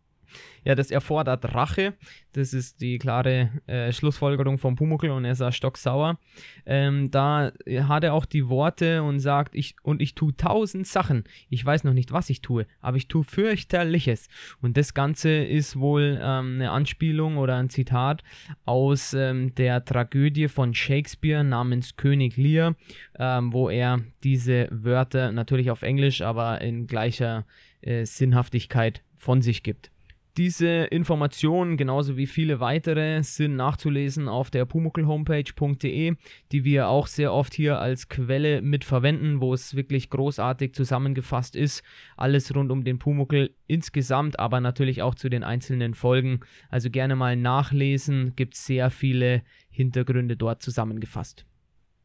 Ja, 0.64 0.76
das 0.76 0.90
erfordert 0.90 1.54
Rache. 1.54 1.94
Das 2.32 2.54
ist 2.54 2.80
die 2.80 2.98
klare 2.98 3.50
äh, 3.66 3.92
Schlussfolgerung 3.92 4.58
von 4.58 4.76
Pumuckl 4.76 5.10
und 5.10 5.24
er 5.24 5.32
ist 5.32 5.54
stocksauer. 5.54 6.18
Ähm, 6.66 7.10
da 7.10 7.52
hat 7.66 8.04
er 8.04 8.14
auch 8.14 8.24
die 8.24 8.48
Worte 8.48 9.02
und 9.02 9.18
sagt, 9.18 9.54
ich, 9.56 9.74
und 9.82 10.00
ich 10.00 10.14
tue 10.14 10.36
tausend 10.36 10.86
Sachen. 10.86 11.24
Ich 11.50 11.64
weiß 11.64 11.84
noch 11.84 11.94
nicht, 11.94 12.12
was 12.12 12.30
ich 12.30 12.40
tue, 12.42 12.66
aber 12.80 12.96
ich 12.96 13.08
tue 13.08 13.24
fürchterliches. 13.24 14.28
Und 14.60 14.76
das 14.76 14.94
Ganze 14.94 15.30
ist 15.30 15.78
wohl 15.78 16.18
ähm, 16.22 16.54
eine 16.54 16.70
Anspielung 16.70 17.38
oder 17.38 17.56
ein 17.56 17.68
Zitat 17.68 18.22
aus 18.64 19.14
ähm, 19.14 19.54
der 19.56 19.84
Tragödie 19.84 20.48
von 20.48 20.74
Shakespeare 20.74 21.42
namens 21.42 21.96
König 21.96 22.36
Lear, 22.36 22.76
ähm, 23.18 23.52
wo 23.52 23.68
er 23.68 24.00
diese 24.22 24.68
Wörter 24.70 25.32
natürlich 25.32 25.70
auf 25.70 25.82
Englisch, 25.82 26.22
aber 26.22 26.60
in 26.60 26.86
gleicher 26.86 27.46
äh, 27.80 28.06
Sinnhaftigkeit 28.06 29.02
von 29.18 29.42
sich 29.42 29.62
gibt. 29.62 29.90
Diese 30.38 30.84
Informationen, 30.84 31.76
genauso 31.76 32.16
wie 32.16 32.26
viele 32.26 32.58
weitere, 32.58 33.22
sind 33.22 33.54
nachzulesen 33.54 34.28
auf 34.28 34.50
der 34.50 34.64
pumuckelhomepage.de, 34.64 36.14
die 36.52 36.64
wir 36.64 36.88
auch 36.88 37.06
sehr 37.06 37.34
oft 37.34 37.52
hier 37.52 37.78
als 37.78 38.08
Quelle 38.08 38.62
mit 38.62 38.84
verwenden, 38.84 39.42
wo 39.42 39.52
es 39.52 39.76
wirklich 39.76 40.08
großartig 40.08 40.72
zusammengefasst 40.72 41.54
ist. 41.54 41.82
Alles 42.16 42.54
rund 42.56 42.72
um 42.72 42.82
den 42.82 42.98
Pumuckel 42.98 43.54
insgesamt, 43.66 44.40
aber 44.40 44.62
natürlich 44.62 45.02
auch 45.02 45.14
zu 45.14 45.28
den 45.28 45.44
einzelnen 45.44 45.92
Folgen. 45.92 46.40
Also 46.70 46.88
gerne 46.88 47.14
mal 47.14 47.36
nachlesen, 47.36 48.34
gibt 48.34 48.54
sehr 48.54 48.88
viele 48.88 49.42
Hintergründe 49.68 50.38
dort 50.38 50.62
zusammengefasst. 50.62 51.44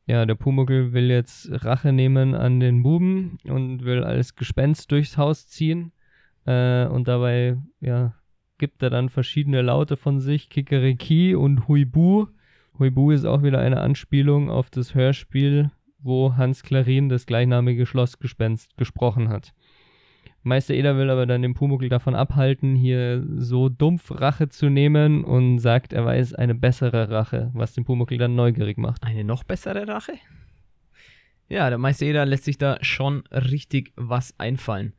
Ja, 0.05 0.25
der 0.25 0.35
Pumuckl 0.35 0.91
will 0.91 1.09
jetzt 1.09 1.49
Rache 1.49 1.93
nehmen 1.93 2.35
an 2.35 2.59
den 2.59 2.83
Buben 2.83 3.37
und 3.45 3.85
will 3.85 4.03
als 4.03 4.35
Gespenst 4.35 4.91
durchs 4.91 5.15
Haus 5.15 5.47
ziehen. 5.47 5.93
Äh, 6.47 6.87
und 6.87 7.07
dabei, 7.07 7.57
ja, 7.79 8.13
gibt 8.57 8.81
er 8.81 8.89
dann 8.89 9.09
verschiedene 9.09 9.61
Laute 9.61 9.97
von 9.97 10.19
sich, 10.19 10.49
Kikeriki 10.49 11.35
und 11.35 11.67
Huibu. 11.67 12.27
Huibu 12.79 13.11
ist 13.11 13.25
auch 13.25 13.43
wieder 13.43 13.59
eine 13.59 13.81
Anspielung 13.81 14.49
auf 14.49 14.69
das 14.69 14.95
Hörspiel, 14.95 15.71
wo 15.99 16.35
Hans 16.37 16.63
Klarin 16.63 17.09
das 17.09 17.25
gleichnamige 17.25 17.85
Schlossgespenst 17.85 18.77
gesprochen 18.77 19.29
hat. 19.29 19.53
Meister 20.43 20.73
Eder 20.73 20.97
will 20.97 21.09
aber 21.09 21.25
dann 21.25 21.41
den 21.41 21.53
Pumuckl 21.53 21.89
davon 21.89 22.15
abhalten, 22.15 22.75
hier 22.75 23.25
so 23.35 23.67
dumpf 23.67 24.11
Rache 24.11 24.47
zu 24.47 24.69
nehmen 24.69 25.25
und 25.25 25.59
sagt, 25.59 25.91
er 25.91 26.05
weiß 26.05 26.35
eine 26.35 26.55
bessere 26.55 27.09
Rache, 27.09 27.51
was 27.53 27.73
den 27.73 27.83
Pumuckl 27.83 28.17
dann 28.17 28.35
neugierig 28.35 28.77
macht. 28.77 29.03
Eine 29.03 29.25
noch 29.25 29.43
bessere 29.43 29.87
Rache? 29.87 30.13
Ja, 31.49 31.69
der 31.69 31.77
Meister 31.77 32.05
Eder 32.05 32.25
lässt 32.25 32.43
sich 32.43 32.57
da 32.57 32.77
schon 32.81 33.23
richtig 33.31 33.93
was 33.95 34.37
einfallen. 34.37 34.93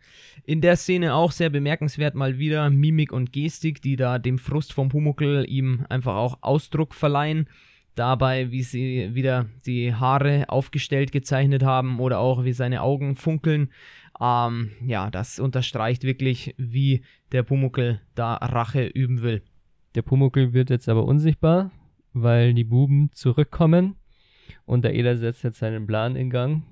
In 0.44 0.62
der 0.62 0.76
Szene 0.76 1.14
auch 1.14 1.30
sehr 1.30 1.50
bemerkenswert 1.50 2.14
mal 2.14 2.38
wieder 2.38 2.70
Mimik 2.70 3.12
und 3.12 3.32
Gestik, 3.32 3.82
die 3.82 3.96
da 3.96 4.18
dem 4.18 4.38
Frust 4.38 4.72
vom 4.72 4.88
Pumuckl 4.88 5.44
ihm 5.46 5.84
einfach 5.90 6.14
auch 6.14 6.38
Ausdruck 6.40 6.94
verleihen. 6.94 7.48
Dabei, 7.94 8.50
wie 8.50 8.62
sie 8.62 9.14
wieder 9.14 9.46
die 9.66 9.92
Haare 9.92 10.48
aufgestellt 10.48 11.12
gezeichnet 11.12 11.64
haben 11.64 12.00
oder 12.00 12.18
auch 12.18 12.44
wie 12.44 12.52
seine 12.52 12.80
Augen 12.80 13.16
funkeln. 13.16 13.70
Ähm, 14.18 14.70
ja, 14.86 15.10
das 15.10 15.38
unterstreicht 15.38 16.04
wirklich, 16.04 16.54
wie 16.56 17.02
der 17.32 17.42
Pumuckl 17.42 18.00
da 18.14 18.34
Rache 18.34 18.86
üben 18.86 19.20
will. 19.20 19.42
Der 19.96 20.02
Pumuckl 20.02 20.54
wird 20.54 20.70
jetzt 20.70 20.88
aber 20.88 21.04
unsichtbar, 21.04 21.72
weil 22.14 22.54
die 22.54 22.64
Buben 22.64 23.10
zurückkommen 23.12 23.97
und 24.68 24.84
der 24.84 24.94
Eder 24.94 25.16
setzt 25.16 25.42
jetzt 25.42 25.58
seinen 25.58 25.86
Plan 25.86 26.14
in 26.14 26.30
Gang. 26.30 26.62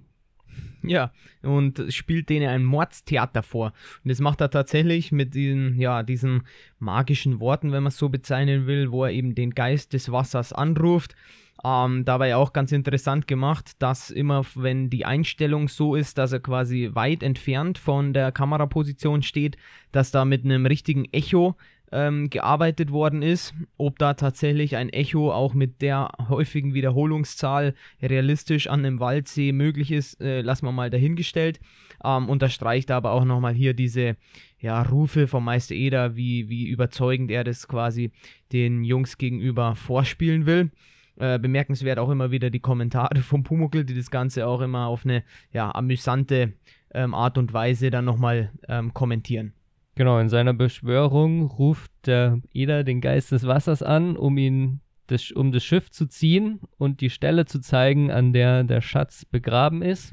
Ja, 0.83 1.11
und 1.43 1.83
spielt 1.89 2.29
denen 2.29 2.49
ein 2.49 2.65
Mordstheater 2.65 3.43
vor. 3.43 3.73
Und 4.05 4.11
das 4.11 4.21
macht 4.21 4.41
er 4.41 4.51
tatsächlich 4.51 5.11
mit 5.11 5.35
diesen, 5.35 5.81
ja, 5.81 6.03
diesen 6.03 6.43
magischen 6.79 7.41
Worten, 7.41 7.73
wenn 7.73 7.83
man 7.83 7.89
es 7.89 7.99
so 7.99 8.09
bezeichnen 8.09 8.67
will, 8.67 8.93
wo 8.93 9.05
er 9.05 9.11
eben 9.11 9.35
den 9.35 9.51
Geist 9.51 9.95
des 9.95 10.13
Wassers 10.13 10.53
anruft. 10.53 11.17
Ähm, 11.65 12.05
dabei 12.05 12.37
auch 12.37 12.53
ganz 12.53 12.71
interessant 12.71 13.27
gemacht, 13.27 13.73
dass 13.81 14.11
immer, 14.11 14.45
wenn 14.55 14.91
die 14.91 15.07
Einstellung 15.07 15.69
so 15.69 15.97
ist, 15.97 16.19
dass 16.19 16.33
er 16.33 16.41
quasi 16.41 16.91
weit 16.93 17.23
entfernt 17.23 17.79
von 17.79 18.13
der 18.13 18.31
Kameraposition 18.31 19.23
steht, 19.23 19.57
dass 19.91 20.11
da 20.11 20.25
mit 20.25 20.45
einem 20.45 20.67
richtigen 20.67 21.07
Echo 21.13 21.57
ähm, 21.93 22.31
gearbeitet 22.31 22.91
worden 22.91 23.23
ist. 23.23 23.55
Ob 23.77 23.99
da 23.99 24.15
tatsächlich 24.15 24.77
ein 24.77 24.89
Echo 24.89 25.33
auch 25.33 25.55
mit 25.55 25.83
der 25.83 26.11
häufigen 26.29 26.75
Wiederholungszahl 26.75 27.75
realistisch 28.03 28.67
an 28.69 28.85
einem 28.85 29.01
Waldsee 29.01 29.53
möglich 29.53 29.93
ist, 29.93 30.21
äh, 30.21 30.41
lassen 30.41 30.67
wir 30.67 30.73
mal 30.73 30.91
dahingestellt. 30.91 31.61
Ähm, 32.05 32.29
unterstreicht 32.29 32.91
aber 32.91 33.13
auch 33.13 33.25
nochmal 33.25 33.55
hier 33.55 33.75
diese 33.75 34.17
ja, 34.59 34.83
Rufe 34.83 35.27
vom 35.27 35.45
Meister 35.45 35.75
Eder, 35.75 36.17
wie, 36.17 36.49
wie 36.49 36.69
überzeugend 36.69 37.31
er 37.31 37.45
das 37.45 37.69
quasi 37.69 38.11
den 38.53 38.85
Jungs 38.85 39.19
gegenüber 39.19 39.75
vorspielen 39.77 40.47
will. 40.47 40.71
Äh, 41.19 41.39
bemerkenswert 41.39 41.99
auch 41.99 42.11
immer 42.11 42.31
wieder 42.31 42.51
die 42.51 42.61
Kommentare 42.61 43.23
vom 43.23 43.43
Pumuckl, 43.43 43.85
die 43.85 43.95
das 43.95 44.11
Ganze 44.11 44.47
auch 44.47 44.61
immer 44.61 44.87
auf 44.87 45.05
eine 45.05 45.25
ja, 45.51 45.75
amüsante 45.75 46.53
ähm, 46.93 47.15
Art 47.15 47.39
und 47.39 47.55
Weise 47.55 47.91
dann 47.91 48.05
nochmal 48.05 48.53
ähm, 48.69 48.93
kommentieren. 48.93 49.55
Genau, 49.97 50.19
in 50.19 50.29
seiner 50.29 50.53
Beschwörung 50.53 51.47
ruft 51.47 51.91
der 52.05 52.41
Eder 52.53 52.85
den 52.85 53.01
Geist 53.01 53.33
des 53.33 53.47
Wassers 53.47 53.83
an, 53.83 54.17
um 54.17 54.37
ihn 54.37 54.81
das, 55.07 55.33
um 55.33 55.53
das 55.53 55.65
Schiff 55.65 55.91
zu 55.91 56.07
ziehen 56.07 56.61
und 56.77 57.01
die 57.01 57.09
Stelle 57.09 57.47
zu 57.47 57.61
zeigen, 57.61 58.11
an 58.11 58.35
der 58.35 58.63
der 58.65 58.83
Schatz 58.83 59.25
begraben 59.25 59.81
ist, 59.81 60.13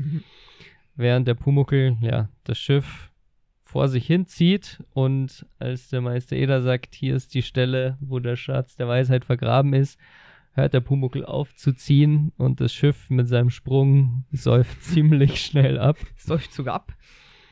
während 0.95 1.27
der 1.27 1.33
Pumuckl 1.33 1.97
ja 1.99 2.29
das 2.45 2.57
Schiff 2.57 3.11
vor 3.65 3.89
sich 3.89 4.07
hinzieht 4.07 4.81
und 4.93 5.45
als 5.59 5.89
der 5.89 5.99
Meister 5.99 6.37
Eder 6.37 6.61
sagt, 6.61 6.95
hier 6.95 7.15
ist 7.15 7.33
die 7.33 7.41
Stelle, 7.41 7.97
wo 7.99 8.19
der 8.19 8.37
Schatz 8.37 8.77
der 8.77 8.87
Weisheit 8.87 9.25
vergraben 9.25 9.73
ist, 9.73 9.99
hört 10.53 10.73
der 10.73 10.79
Pumuckl 10.79 11.25
auf 11.25 11.55
zu 11.55 11.73
ziehen 11.73 12.31
und 12.37 12.61
das 12.61 12.73
Schiff 12.73 13.09
mit 13.09 13.27
seinem 13.27 13.49
Sprung 13.49 14.23
säuft 14.31 14.81
ziemlich 14.81 15.41
schnell 15.41 15.77
ab. 15.77 15.97
Säuft 16.15 16.53
sogar 16.53 16.75
ab. 16.75 16.93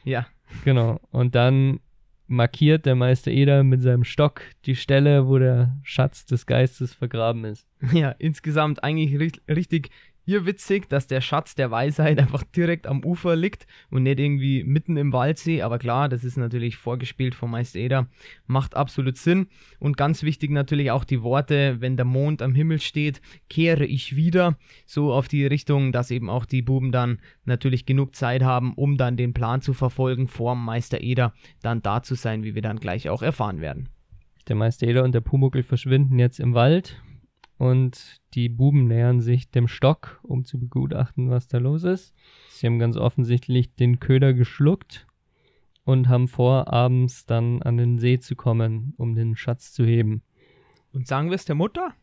Ja. 0.06 0.28
Genau. 0.64 1.00
Und 1.12 1.36
dann 1.36 1.80
markiert 2.32 2.86
der 2.86 2.96
Meister 2.96 3.30
Eder 3.30 3.64
mit 3.64 3.82
seinem 3.82 4.04
Stock 4.04 4.42
die 4.66 4.76
Stelle, 4.76 5.28
wo 5.28 5.38
der 5.38 5.78
Schatz 5.84 6.26
des 6.26 6.46
Geistes 6.46 6.94
vergraben 6.94 7.46
ist. 7.46 7.68
Ja, 7.94 8.12
insgesamt 8.18 8.84
eigentlich 8.84 9.20
richtig 9.48 9.90
witzig, 10.46 10.88
dass 10.90 11.08
der 11.08 11.22
Schatz 11.22 11.56
der 11.56 11.72
Weisheit 11.72 12.20
einfach 12.20 12.44
direkt 12.44 12.88
am 12.88 13.04
Ufer 13.04 13.36
liegt 13.36 13.68
und 13.90 14.04
nicht 14.04 14.20
irgendwie 14.20 14.64
mitten 14.64 14.98
im 14.98 15.14
Waldsee. 15.14 15.62
Aber 15.62 15.80
klar, 15.80 16.10
das 16.10 16.24
ist 16.24 16.38
natürlich 16.38 16.78
vorgespielt 16.78 17.36
von 17.36 17.50
Meister 17.50 17.80
Eder. 17.80 18.08
Macht 18.48 18.76
absolut 18.76 19.18
Sinn. 19.18 19.48
Und 19.80 19.98
ganz 19.98 20.24
wichtig 20.24 20.52
natürlich 20.52 20.92
auch 20.92 21.04
die 21.04 21.24
Worte, 21.24 21.78
wenn 21.80 21.98
der 21.98 22.06
Mond 22.06 22.42
am 22.42 22.56
Himmel 22.56 22.80
steht, 22.80 23.22
kehre 23.50 23.86
ich 23.86 24.16
wieder. 24.16 24.58
So 24.86 25.14
auf 25.14 25.28
die 25.28 25.46
Richtung, 25.46 25.92
dass 25.92 26.12
eben 26.12 26.30
auch 26.30 26.46
die 26.46 26.62
Buben 26.62 26.92
dann 26.92 27.20
natürlich 27.46 27.86
genug 27.86 28.16
Zeit 28.16 28.44
haben, 28.44 28.74
um 28.76 28.98
dann 28.98 29.18
den 29.18 29.34
Plan 29.34 29.62
zu 29.62 29.74
verfolgen, 29.74 30.28
vor 30.28 30.56
Meister 30.56 31.02
Eder 31.02 31.34
dann 31.62 31.82
da 31.82 32.04
zu 32.04 32.16
sein, 32.16 32.44
wie 32.44 32.56
wir 32.56 32.62
dann 32.62 32.80
gleich 32.80 33.10
auch 33.10 33.22
erfahren 33.22 33.62
werden. 33.62 33.90
Der 34.48 34.56
Meister 34.56 34.88
Eder 34.88 35.04
und 35.04 35.14
der 35.14 35.22
Pumuckel 35.22 35.64
verschwinden 35.64 36.20
jetzt 36.20 36.40
im 36.40 36.54
Wald 36.54 37.02
und 37.62 38.20
die 38.34 38.50
Buben 38.50 38.88
nähern 38.88 39.22
sich 39.22 39.52
dem 39.52 39.68
Stock, 39.68 40.20
um 40.24 40.46
zu 40.46 40.60
begutachten, 40.60 41.30
was 41.30 41.48
da 41.48 41.60
los 41.60 41.84
ist. 41.84 42.16
Sie 42.50 42.66
haben 42.66 42.80
ganz 42.80 42.98
offensichtlich 42.98 43.76
den 43.76 44.00
Köder 44.00 44.34
geschluckt 44.34 45.06
und 45.84 46.10
haben 46.10 46.28
vor, 46.28 46.74
abends 46.74 47.28
dann 47.28 47.62
an 47.62 47.78
den 47.78 48.00
See 48.00 48.18
zu 48.18 48.36
kommen, 48.36 48.96
um 48.98 49.14
den 49.14 49.36
Schatz 49.36 49.74
zu 49.74 49.86
heben. 49.86 50.24
Und 50.92 51.06
sagen 51.06 51.30
wir 51.30 51.36
es 51.36 51.46
der 51.46 51.54
Mutter? 51.54 51.94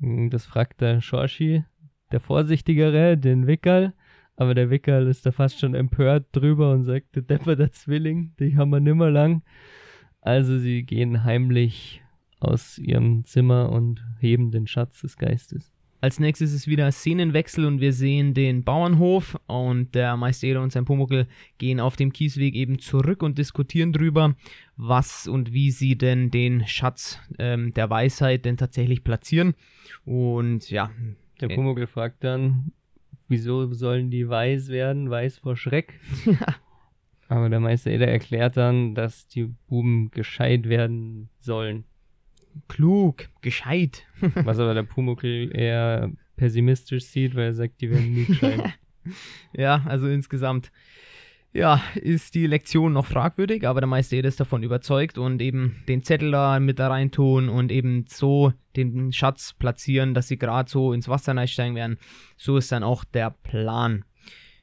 Hm, 0.00 0.28
das 0.28 0.44
fragt 0.44 0.82
der 0.82 1.00
Schorschi, 1.00 1.64
der 2.12 2.20
Vorsichtigere, 2.20 3.16
den 3.16 3.46
Wickerl. 3.46 3.94
Aber 4.36 4.54
der 4.54 4.68
Wickerl 4.68 5.06
ist 5.06 5.24
da 5.24 5.32
fast 5.32 5.60
schon 5.60 5.74
empört 5.74 6.26
drüber 6.32 6.72
und 6.72 6.84
sagt, 6.84 7.16
der 7.16 7.22
Depper, 7.22 7.56
der 7.56 7.72
Zwilling, 7.72 8.34
die 8.38 8.54
haben 8.58 8.68
wir 8.68 8.80
nimmer 8.80 9.10
lang. 9.10 9.44
Also 10.20 10.58
sie 10.58 10.82
gehen 10.82 11.24
heimlich 11.24 12.02
aus 12.40 12.78
ihrem 12.78 13.24
Zimmer 13.24 13.70
und 13.70 14.04
heben 14.18 14.50
den 14.50 14.66
Schatz 14.66 15.02
des 15.02 15.16
Geistes. 15.16 15.72
Als 16.02 16.18
nächstes 16.18 16.54
ist 16.54 16.66
wieder 16.66 16.90
Szenenwechsel 16.90 17.66
und 17.66 17.80
wir 17.80 17.92
sehen 17.92 18.32
den 18.32 18.64
Bauernhof 18.64 19.38
und 19.46 19.94
der 19.94 20.16
Meister 20.16 20.46
Eder 20.46 20.62
und 20.62 20.72
sein 20.72 20.86
Pumuckel 20.86 21.26
gehen 21.58 21.78
auf 21.78 21.96
dem 21.96 22.10
Kiesweg 22.10 22.54
eben 22.54 22.78
zurück 22.78 23.22
und 23.22 23.36
diskutieren 23.36 23.92
drüber, 23.92 24.34
was 24.76 25.28
und 25.28 25.52
wie 25.52 25.70
sie 25.70 25.98
denn 25.98 26.30
den 26.30 26.66
Schatz 26.66 27.20
ähm, 27.38 27.74
der 27.74 27.90
Weisheit 27.90 28.46
denn 28.46 28.56
tatsächlich 28.56 29.04
platzieren. 29.04 29.52
Und 30.06 30.70
ja. 30.70 30.90
Der 31.42 31.48
Pumuckel 31.48 31.86
fragt 31.86 32.24
dann, 32.24 32.72
wieso 33.28 33.70
sollen 33.74 34.10
die 34.10 34.26
weiß 34.26 34.68
werden? 34.68 35.10
Weiß 35.10 35.38
vor 35.38 35.56
Schreck. 35.56 36.00
Aber 37.28 37.50
der 37.50 37.60
Meister 37.60 37.90
Eder 37.90 38.08
erklärt 38.08 38.56
dann, 38.56 38.94
dass 38.94 39.28
die 39.28 39.44
Buben 39.68 40.10
gescheit 40.10 40.66
werden 40.66 41.28
sollen 41.40 41.84
klug, 42.68 43.28
gescheit. 43.40 44.06
Was 44.34 44.58
aber 44.58 44.74
der 44.74 44.82
Pumuckl 44.82 45.50
eher 45.54 46.10
pessimistisch 46.36 47.04
sieht, 47.04 47.34
weil 47.34 47.46
er 47.46 47.54
sagt, 47.54 47.80
die 47.80 47.90
werden 47.90 48.12
nie 48.12 48.24
gescheit. 48.24 48.78
ja, 49.52 49.82
also 49.86 50.08
insgesamt, 50.08 50.72
ja, 51.52 51.82
ist 51.94 52.34
die 52.34 52.46
Lektion 52.46 52.92
noch 52.92 53.06
fragwürdig, 53.06 53.66
aber 53.66 53.80
der 53.80 53.88
Meister 53.88 54.22
ist 54.22 54.40
davon 54.40 54.62
überzeugt 54.62 55.18
und 55.18 55.42
eben 55.42 55.82
den 55.88 56.02
Zettel 56.02 56.30
da 56.30 56.60
mit 56.60 56.78
da 56.78 56.88
rein 56.88 57.10
tun 57.10 57.48
und 57.48 57.72
eben 57.72 58.04
so 58.08 58.52
den 58.76 59.12
Schatz 59.12 59.54
platzieren, 59.58 60.14
dass 60.14 60.28
sie 60.28 60.38
gerade 60.38 60.70
so 60.70 60.92
ins 60.92 61.08
Wasser 61.08 61.36
einsteigen 61.36 61.74
werden. 61.74 61.98
So 62.36 62.56
ist 62.56 62.70
dann 62.70 62.84
auch 62.84 63.04
der 63.04 63.30
Plan. 63.30 64.04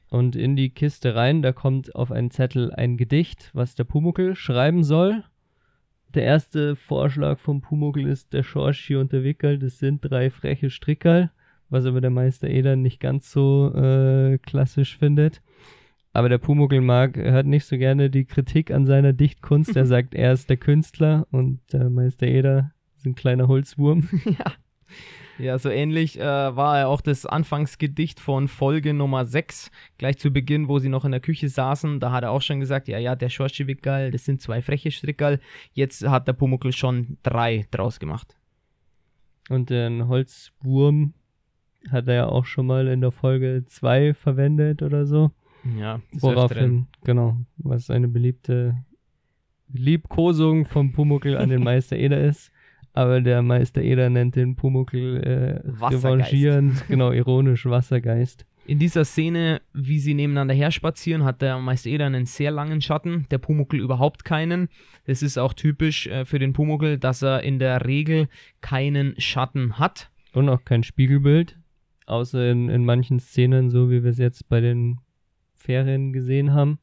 Und 0.08 0.36
in 0.36 0.56
die 0.56 0.70
Kiste 0.70 1.14
rein, 1.14 1.42
da 1.42 1.52
kommt 1.52 1.94
auf 1.94 2.10
einen 2.10 2.30
Zettel 2.30 2.72
ein 2.72 2.96
Gedicht, 2.96 3.50
was 3.52 3.74
der 3.74 3.84
Pumuckel 3.84 4.34
schreiben 4.34 4.82
soll. 4.82 5.24
Der 6.14 6.22
erste 6.22 6.74
Vorschlag 6.74 7.38
vom 7.38 7.60
Pumuckl 7.60 8.06
ist 8.06 8.32
der 8.32 8.42
Schorschi 8.42 8.96
und 8.96 9.12
der 9.12 9.24
Wickel. 9.24 9.58
Das 9.58 9.78
sind 9.78 10.00
drei 10.00 10.30
freche 10.30 10.70
Strickerl, 10.70 11.30
was 11.68 11.84
aber 11.84 12.00
der 12.00 12.10
Meister 12.10 12.48
Eder 12.48 12.76
nicht 12.76 12.98
ganz 13.00 13.30
so 13.30 13.72
äh, 13.74 14.38
klassisch 14.38 14.96
findet. 14.96 15.42
Aber 16.14 16.28
der 16.28 16.38
Pumuckl 16.38 16.80
mag, 16.80 17.16
hört 17.16 17.46
nicht 17.46 17.66
so 17.66 17.76
gerne 17.76 18.08
die 18.08 18.24
Kritik 18.24 18.70
an 18.70 18.86
seiner 18.86 19.12
Dichtkunst. 19.12 19.76
Er 19.76 19.86
sagt, 19.86 20.14
er 20.14 20.32
ist 20.32 20.48
der 20.48 20.56
Künstler 20.56 21.26
und 21.30 21.60
der 21.72 21.90
Meister 21.90 22.26
Eder 22.26 22.72
ist 22.96 23.06
ein 23.06 23.14
kleiner 23.14 23.46
Holzwurm. 23.46 24.08
ja. 24.24 24.52
Ja, 25.38 25.58
so 25.58 25.68
ähnlich 25.70 26.18
äh, 26.18 26.22
war 26.22 26.78
er 26.78 26.88
auch 26.88 27.00
das 27.00 27.24
Anfangsgedicht 27.24 28.18
von 28.18 28.48
Folge 28.48 28.92
Nummer 28.92 29.24
6, 29.24 29.70
gleich 29.96 30.18
zu 30.18 30.32
Beginn, 30.32 30.68
wo 30.68 30.80
sie 30.80 30.88
noch 30.88 31.04
in 31.04 31.12
der 31.12 31.20
Küche 31.20 31.48
saßen. 31.48 32.00
Da 32.00 32.10
hat 32.10 32.24
er 32.24 32.32
auch 32.32 32.42
schon 32.42 32.58
gesagt, 32.58 32.88
ja, 32.88 32.98
ja, 32.98 33.14
der 33.14 33.28
Schorschewickerl, 33.28 34.10
das 34.10 34.24
sind 34.24 34.42
zwei 34.42 34.62
freche 34.62 34.90
Strickerl. 34.90 35.38
Jetzt 35.72 36.06
hat 36.06 36.26
der 36.26 36.32
Pumuckl 36.32 36.72
schon 36.72 37.18
drei 37.22 37.66
draus 37.70 38.00
gemacht. 38.00 38.36
Und 39.48 39.70
den 39.70 40.08
Holzwurm 40.08 41.14
hat 41.90 42.08
er 42.08 42.14
ja 42.14 42.26
auch 42.26 42.44
schon 42.44 42.66
mal 42.66 42.88
in 42.88 43.00
der 43.00 43.12
Folge 43.12 43.64
2 43.64 44.14
verwendet 44.14 44.82
oder 44.82 45.06
so. 45.06 45.30
Ja, 45.78 46.00
woraufhin, 46.12 46.86
genau, 47.04 47.36
was 47.56 47.90
eine 47.90 48.08
beliebte 48.08 48.76
Liebkosung 49.72 50.64
vom 50.64 50.92
Pumuckl 50.92 51.36
an 51.36 51.48
den 51.48 51.62
Meister 51.62 51.96
Eder 51.96 52.20
ist 52.20 52.50
aber 52.92 53.20
der 53.20 53.42
Meister 53.42 53.82
Eder 53.82 54.10
nennt 54.10 54.36
den 54.36 54.56
Pumuckl 54.56 55.18
äh, 55.18 55.84
revanchierend, 55.86 56.84
genau, 56.88 57.12
ironisch 57.12 57.66
Wassergeist. 57.66 58.46
In 58.66 58.78
dieser 58.78 59.06
Szene, 59.06 59.62
wie 59.72 59.98
sie 59.98 60.12
nebeneinander 60.12 60.52
her 60.52 60.70
spazieren, 60.70 61.24
hat 61.24 61.40
der 61.40 61.58
Meister 61.58 61.88
Eder 61.88 62.04
einen 62.04 62.26
sehr 62.26 62.50
langen 62.50 62.82
Schatten, 62.82 63.26
der 63.30 63.38
Pumuckl 63.38 63.80
überhaupt 63.80 64.26
keinen. 64.26 64.68
Das 65.06 65.22
ist 65.22 65.38
auch 65.38 65.54
typisch 65.54 66.06
äh, 66.06 66.26
für 66.26 66.38
den 66.38 66.52
Pumuckl, 66.52 66.98
dass 66.98 67.22
er 67.22 67.42
in 67.42 67.58
der 67.58 67.86
Regel 67.86 68.28
keinen 68.60 69.18
Schatten 69.18 69.78
hat. 69.78 70.10
Und 70.34 70.50
auch 70.50 70.64
kein 70.66 70.82
Spiegelbild, 70.82 71.58
außer 72.04 72.50
in, 72.50 72.68
in 72.68 72.84
manchen 72.84 73.20
Szenen, 73.20 73.70
so 73.70 73.90
wie 73.90 74.04
wir 74.04 74.10
es 74.10 74.18
jetzt 74.18 74.50
bei 74.50 74.60
den 74.60 74.98
Ferien 75.54 76.12
gesehen 76.12 76.52
haben. 76.52 76.78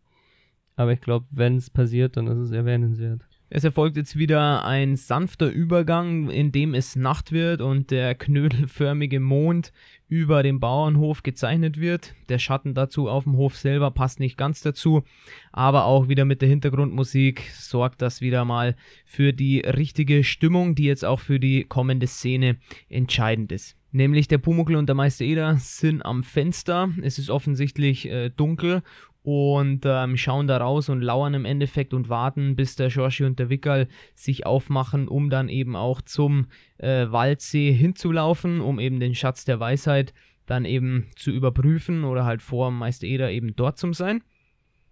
Aber 0.76 0.92
ich 0.92 1.02
glaube, 1.02 1.28
wenn 1.30 1.58
es 1.58 1.70
passiert, 1.70 2.18
dann 2.18 2.26
ist 2.28 2.40
es 2.40 2.52
erwähnenswert. 2.52 3.28
Es 3.48 3.64
erfolgt 3.64 3.96
jetzt 3.96 4.18
wieder 4.18 4.66
ein 4.66 4.96
sanfter 4.96 5.48
Übergang, 5.48 6.32
in 6.32 6.52
dem 6.52 6.74
es 6.74 6.96
Nacht 6.96 7.32
wird 7.32 7.62
und 7.62 7.92
der 7.92 8.16
knödelförmige 8.16 9.20
Mond 9.20 9.72
über 10.08 10.42
dem 10.42 10.60
Bauernhof 10.60 11.22
gezeichnet 11.22 11.80
wird. 11.80 12.16
Der 12.28 12.40
Schatten 12.40 12.74
dazu 12.74 13.08
auf 13.08 13.26
dem 13.26 13.38
Hof 13.38 13.56
selber 13.56 13.92
passt 13.92 14.20
nicht 14.20 14.36
ganz 14.36 14.62
dazu, 14.62 15.04
aber 15.52 15.86
auch 15.86 16.08
wieder 16.08 16.26
mit 16.26 16.42
der 16.42 16.50
Hintergrundmusik 16.50 17.44
sorgt 17.54 18.02
das 18.02 18.20
wieder 18.20 18.46
mal 18.46 18.76
für 19.06 19.32
die 19.32 19.60
richtige 19.60 20.24
Stimmung, 20.24 20.74
die 20.74 20.86
jetzt 20.86 21.06
auch 21.06 21.20
für 21.20 21.40
die 21.40 21.66
kommende 21.66 22.08
Szene 22.08 22.58
entscheidend 22.90 23.52
ist. 23.52 23.78
Nämlich 23.92 24.28
der 24.28 24.40
Pumuckl 24.40 24.76
und 24.76 24.88
der 24.88 24.96
Meister 24.96 25.24
Eder 25.24 25.56
sind 25.58 26.04
am 26.04 26.24
Fenster. 26.24 26.90
Es 27.02 27.18
ist 27.20 27.30
offensichtlich 27.30 28.10
äh, 28.10 28.30
dunkel 28.30 28.82
und 29.26 29.82
ähm, 29.86 30.18
schauen 30.18 30.46
da 30.46 30.58
raus 30.58 30.88
und 30.88 31.02
lauern 31.02 31.34
im 31.34 31.46
Endeffekt 31.46 31.96
und 31.96 32.10
warten, 32.10 32.56
bis 32.56 32.76
der 32.76 32.92
Schorschi 32.92 33.26
und 33.26 33.40
der 33.40 33.50
Wickerl 33.50 33.88
sich 34.14 34.46
aufmachen, 34.46 35.08
um 35.08 35.32
dann 35.32 35.50
eben 35.50 35.76
auch 35.76 36.02
zum 36.02 36.46
äh, 36.78 37.08
Waldsee 37.10 37.74
hinzulaufen, 37.74 38.62
um 38.62 38.80
eben 38.80 39.00
den 39.00 39.16
Schatz 39.16 39.44
der 39.44 39.60
Weisheit 39.60 40.14
dann 40.46 40.64
eben 40.64 41.08
zu 41.16 41.32
überprüfen 41.32 42.04
oder 42.04 42.24
halt 42.24 42.44
vor 42.44 42.70
Meister 42.70 43.08
Eder 43.08 43.32
eben 43.32 43.56
dort 43.56 43.80
zu 43.80 43.92
sein. 43.94 44.22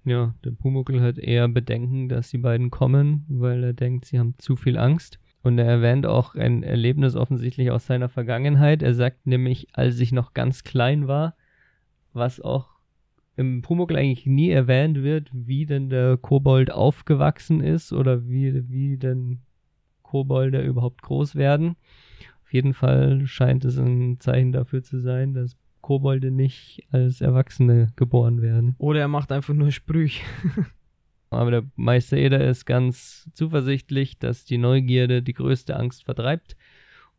Ja, 0.04 0.34
der 0.44 0.52
Pumuckl 0.52 1.00
hat 1.00 1.20
eher 1.20 1.48
Bedenken, 1.48 2.10
dass 2.10 2.32
die 2.32 2.40
beiden 2.40 2.72
kommen, 2.72 3.26
weil 3.30 3.64
er 3.64 3.74
denkt, 3.74 4.06
sie 4.06 4.18
haben 4.18 4.34
zu 4.40 4.56
viel 4.56 4.80
Angst. 4.80 5.20
Und 5.44 5.60
er 5.60 5.66
erwähnt 5.66 6.08
auch 6.08 6.34
ein 6.34 6.64
Erlebnis 6.64 7.16
offensichtlich 7.16 7.70
aus 7.70 7.86
seiner 7.86 8.10
Vergangenheit. 8.10 8.82
Er 8.82 8.96
sagt 8.96 9.28
nämlich, 9.28 9.68
als 9.74 10.00
ich 10.00 10.12
noch 10.12 10.34
ganz 10.34 10.64
klein 10.64 11.08
war, 11.08 11.36
was 12.14 12.42
auch 12.42 12.73
im 13.36 13.62
Pumuckl 13.62 13.96
eigentlich 13.96 14.26
nie 14.26 14.50
erwähnt 14.50 15.02
wird, 15.02 15.30
wie 15.34 15.66
denn 15.66 15.90
der 15.90 16.18
Kobold 16.18 16.72
aufgewachsen 16.72 17.62
ist 17.62 17.92
oder 17.92 18.28
wie, 18.28 18.70
wie 18.70 18.98
denn 18.98 19.40
Kobolde 20.04 20.62
überhaupt 20.62 21.02
groß 21.02 21.36
werden. 21.36 21.76
Auf 22.44 22.54
jeden 22.54 22.74
Fall 22.74 23.26
scheint 23.26 23.66
es 23.66 23.78
ein 23.78 24.20
Zeichen 24.20 24.52
dafür 24.52 24.84
zu 24.84 25.00
sein, 25.00 25.34
dass 25.34 25.58
Kobolde 25.82 26.32
nicht 26.32 26.88
als 26.92 27.22
Erwachsene 27.22 27.92
geboren 27.96 28.42
werden. 28.42 28.76
Oder 28.78 29.02
er 29.02 29.08
macht 29.08 29.32
einfach 29.32 29.54
nur 29.54 29.72
Sprüche. 29.72 30.24
Aber 31.32 31.50
der 31.50 31.64
Meister 31.76 32.16
Eder 32.16 32.48
ist 32.48 32.66
ganz 32.66 33.28
zuversichtlich, 33.34 34.20
dass 34.20 34.46
die 34.46 34.60
Neugierde 34.60 35.24
die 35.24 35.34
größte 35.34 35.76
Angst 35.76 36.06
vertreibt 36.06 36.56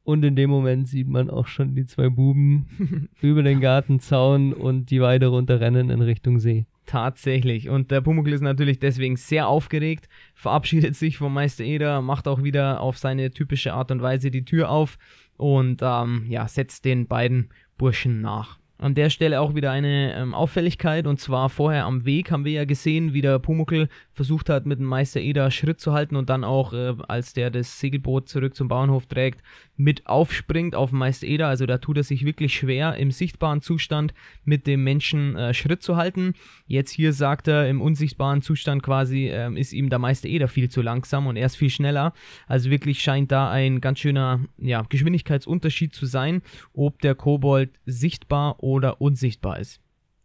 und 0.04 0.22
in 0.22 0.36
dem 0.36 0.50
Moment 0.50 0.86
sieht 0.86 1.08
man 1.08 1.30
auch 1.30 1.46
schon 1.46 1.74
die 1.74 1.86
zwei 1.86 2.10
Buben 2.10 3.08
über 3.20 3.42
den 3.42 3.60
Gartenzaun 3.60 4.52
und 4.52 4.90
die 4.90 5.00
Weide 5.00 5.28
runterrennen 5.28 5.90
in 5.90 6.02
Richtung 6.02 6.38
See. 6.38 6.66
Tatsächlich. 6.86 7.70
Und 7.70 7.90
der 7.90 8.02
Pumuckl 8.02 8.34
ist 8.34 8.42
natürlich 8.42 8.78
deswegen 8.78 9.16
sehr 9.16 9.48
aufgeregt, 9.48 10.08
verabschiedet 10.34 10.94
sich 10.94 11.16
vom 11.16 11.32
Meister 11.32 11.64
Eder, 11.64 12.02
macht 12.02 12.28
auch 12.28 12.42
wieder 12.42 12.80
auf 12.80 12.98
seine 12.98 13.30
typische 13.30 13.72
Art 13.72 13.90
und 13.90 14.02
Weise 14.02 14.30
die 14.30 14.44
Tür 14.44 14.68
auf 14.70 14.98
und 15.38 15.80
ähm, 15.82 16.26
ja, 16.28 16.46
setzt 16.46 16.84
den 16.84 17.06
beiden 17.06 17.48
Burschen 17.78 18.20
nach. 18.20 18.58
An 18.76 18.96
der 18.96 19.08
Stelle 19.08 19.40
auch 19.40 19.54
wieder 19.54 19.70
eine 19.70 20.14
ähm, 20.16 20.34
Auffälligkeit 20.34 21.06
und 21.06 21.20
zwar 21.20 21.48
vorher 21.48 21.84
am 21.84 22.04
Weg 22.04 22.32
haben 22.32 22.44
wir 22.44 22.52
ja 22.52 22.64
gesehen, 22.64 23.14
wie 23.14 23.20
der 23.20 23.38
Pumuckl 23.38 23.88
versucht 24.12 24.48
hat, 24.48 24.66
mit 24.66 24.80
dem 24.80 24.87
Meister 24.87 25.20
Eder 25.20 25.52
Schritt 25.52 25.80
zu 25.80 25.92
halten 25.92 26.16
und 26.16 26.28
dann 26.28 26.42
auch, 26.42 26.72
äh, 26.72 26.94
als 27.06 27.34
der 27.34 27.50
das 27.50 27.78
Segelboot 27.78 28.28
zurück 28.28 28.56
zum 28.56 28.66
Bauernhof 28.66 29.06
trägt, 29.06 29.42
mit 29.76 30.06
aufspringt 30.06 30.74
auf 30.74 30.90
Meister 30.90 31.26
Eder. 31.26 31.46
Also 31.46 31.66
da 31.66 31.78
tut 31.78 31.98
er 31.98 32.02
sich 32.02 32.24
wirklich 32.24 32.52
schwer, 32.52 32.96
im 32.96 33.12
sichtbaren 33.12 33.62
Zustand 33.62 34.12
mit 34.44 34.66
dem 34.66 34.82
Menschen 34.82 35.37
äh, 35.37 35.54
Schritt 35.54 35.82
zu 35.84 35.96
halten. 35.96 36.34
Jetzt 36.66 36.90
hier 36.90 37.12
sagt 37.12 37.46
er, 37.46 37.68
im 37.68 37.80
unsichtbaren 37.80 38.42
Zustand 38.42 38.82
quasi 38.82 39.28
äh, 39.28 39.52
ist 39.56 39.72
ihm 39.72 39.88
der 39.88 40.00
Meister 40.00 40.28
Eder 40.28 40.48
viel 40.48 40.68
zu 40.68 40.82
langsam 40.82 41.28
und 41.28 41.37
er 41.37 41.46
ist 41.46 41.56
viel 41.56 41.70
schneller. 41.70 42.12
Also 42.48 42.70
wirklich 42.70 43.00
scheint 43.02 43.30
da 43.30 43.50
ein 43.50 43.80
ganz 43.80 44.00
schöner 44.00 44.40
ja, 44.58 44.82
Geschwindigkeitsunterschied 44.88 45.94
zu 45.94 46.06
sein, 46.06 46.42
ob 46.72 47.00
der 47.00 47.14
Kobold 47.14 47.70
sichtbar 47.87 48.62
oder 48.64 48.73
unsichtbar 49.00 49.58
ist. 49.58 49.80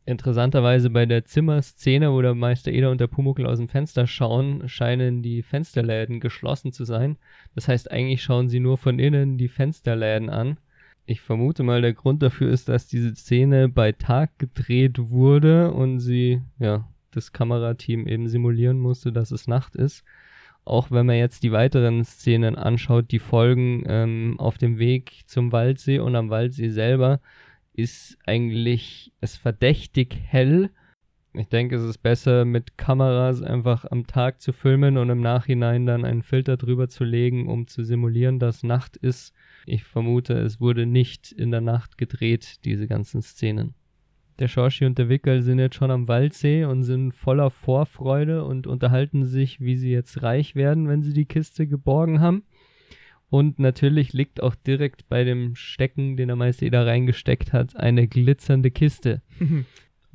Interessanterweise 0.05 0.89
bei 0.89 1.05
der 1.05 1.25
Zimmerszene, 1.25 2.12
wo 2.12 2.21
der 2.21 2.33
Meister 2.33 2.71
Eder 2.71 2.89
und 2.89 2.99
der 2.99 3.07
Pumuckl 3.07 3.45
aus 3.45 3.59
dem 3.59 3.67
Fenster 3.67 4.07
schauen, 4.07 4.67
scheinen 4.67 5.21
die 5.21 5.43
Fensterläden 5.43 6.19
geschlossen 6.19 6.71
zu 6.71 6.83
sein. 6.83 7.17
Das 7.53 7.67
heißt, 7.67 7.91
eigentlich 7.91 8.23
schauen 8.23 8.49
sie 8.49 8.59
nur 8.59 8.79
von 8.79 8.97
innen 8.97 9.38
die 9.38 9.49
Fensterläden 9.49 10.29
an. 10.29 10.57
Ich 11.05 11.21
vermute 11.21 11.62
mal, 11.62 11.81
der 11.81 11.93
Grund 11.93 12.23
dafür 12.23 12.49
ist, 12.49 12.69
dass 12.69 12.88
diese 12.88 13.15
Szene 13.15 13.69
bei 13.69 13.91
Tag 13.91 14.39
gedreht 14.39 14.97
wurde 14.97 15.71
und 15.71 15.99
sie, 15.99 16.41
ja, 16.57 16.88
das 17.12 17.31
Kamerateam 17.31 18.07
eben 18.07 18.27
simulieren 18.27 18.79
musste, 18.79 19.12
dass 19.12 19.31
es 19.31 19.47
Nacht 19.47 19.75
ist. 19.75 20.03
Auch 20.65 20.91
wenn 20.91 21.05
man 21.05 21.17
jetzt 21.17 21.43
die 21.43 21.51
weiteren 21.51 22.03
Szenen 22.03 22.55
anschaut, 22.55 23.12
die 23.12 23.19
folgen 23.19 23.83
ähm, 23.88 24.35
auf 24.39 24.57
dem 24.57 24.77
Weg 24.77 25.21
zum 25.25 25.51
Waldsee 25.51 25.99
und 25.99 26.15
am 26.15 26.29
Waldsee 26.29 26.69
selber, 26.69 27.21
ist 27.73 28.17
eigentlich 28.25 29.13
es 29.21 29.38
verdächtig 29.38 30.17
hell. 30.25 30.69
Ich 31.34 31.47
denke, 31.47 31.75
es 31.75 31.84
ist 31.84 31.99
besser, 31.99 32.43
mit 32.43 32.77
Kameras 32.77 33.41
einfach 33.43 33.86
am 33.86 34.08
Tag 34.08 34.41
zu 34.41 34.51
filmen 34.51 34.97
und 34.97 35.10
im 35.10 35.21
Nachhinein 35.21 35.86
dann 35.86 36.03
einen 36.03 36.23
Filter 36.23 36.58
drüber 36.58 36.89
zu 36.89 37.03
legen, 37.03 37.47
um 37.47 37.67
zu 37.67 37.84
simulieren, 37.84 38.39
dass 38.39 38.63
Nacht 38.63 38.97
ist. 38.97 39.34
Ich 39.65 39.84
vermute, 39.84 40.34
es 40.34 40.60
wurde 40.60 40.86
nicht 40.86 41.32
in 41.32 41.51
der 41.51 41.62
Nacht 41.62 41.97
gedreht, 41.97 42.65
diese 42.65 42.88
ganzen 42.88 43.21
Szenen. 43.21 43.75
Der 44.39 44.47
Schorschi 44.47 44.86
und 44.86 44.97
der 44.97 45.10
Wickel 45.10 45.41
sind 45.41 45.60
jetzt 45.60 45.75
schon 45.75 45.91
am 45.91 46.08
Waldsee 46.08 46.63
und 46.63 46.84
sind 46.84 47.13
voller 47.13 47.51
Vorfreude 47.51 48.45
und 48.45 48.67
unterhalten 48.67 49.25
sich, 49.25 49.60
wie 49.60 49.75
sie 49.75 49.91
jetzt 49.91 50.23
reich 50.23 50.55
werden, 50.55 50.88
wenn 50.88 51.03
sie 51.03 51.12
die 51.12 51.25
Kiste 51.25 51.67
geborgen 51.67 52.21
haben. 52.21 52.43
Und 53.29 53.59
natürlich 53.59 54.13
liegt 54.13 54.41
auch 54.41 54.55
direkt 54.55 55.07
bei 55.07 55.23
dem 55.23 55.55
Stecken, 55.55 56.17
den 56.17 56.27
der 56.27 56.35
Meister 56.35 56.69
da 56.69 56.83
reingesteckt 56.83 57.53
hat, 57.53 57.75
eine 57.75 58.07
glitzernde 58.07 58.71
Kiste. 58.71 59.21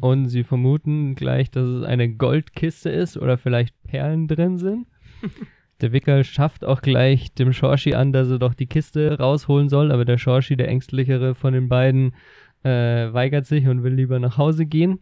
Und 0.00 0.28
sie 0.28 0.42
vermuten 0.42 1.14
gleich, 1.14 1.50
dass 1.50 1.66
es 1.66 1.84
eine 1.84 2.12
Goldkiste 2.12 2.90
ist 2.90 3.16
oder 3.16 3.38
vielleicht 3.38 3.80
Perlen 3.84 4.26
drin 4.26 4.58
sind. 4.58 4.86
Der 5.80 5.92
Wickel 5.92 6.22
schafft 6.24 6.64
auch 6.64 6.82
gleich 6.82 7.34
dem 7.34 7.52
Shorschi 7.52 7.94
an, 7.94 8.12
dass 8.12 8.30
er 8.30 8.38
doch 8.38 8.54
die 8.54 8.68
Kiste 8.68 9.18
rausholen 9.18 9.68
soll, 9.68 9.90
aber 9.90 10.04
der 10.04 10.18
Shorschi, 10.18 10.56
der 10.56 10.68
ängstlichere 10.68 11.34
von 11.34 11.52
den 11.52 11.68
beiden, 11.68 12.14
äh, 12.62 13.12
weigert 13.12 13.44
sich 13.44 13.66
und 13.66 13.82
will 13.82 13.92
lieber 13.92 14.20
nach 14.20 14.38
Hause 14.38 14.66
gehen. 14.66 15.00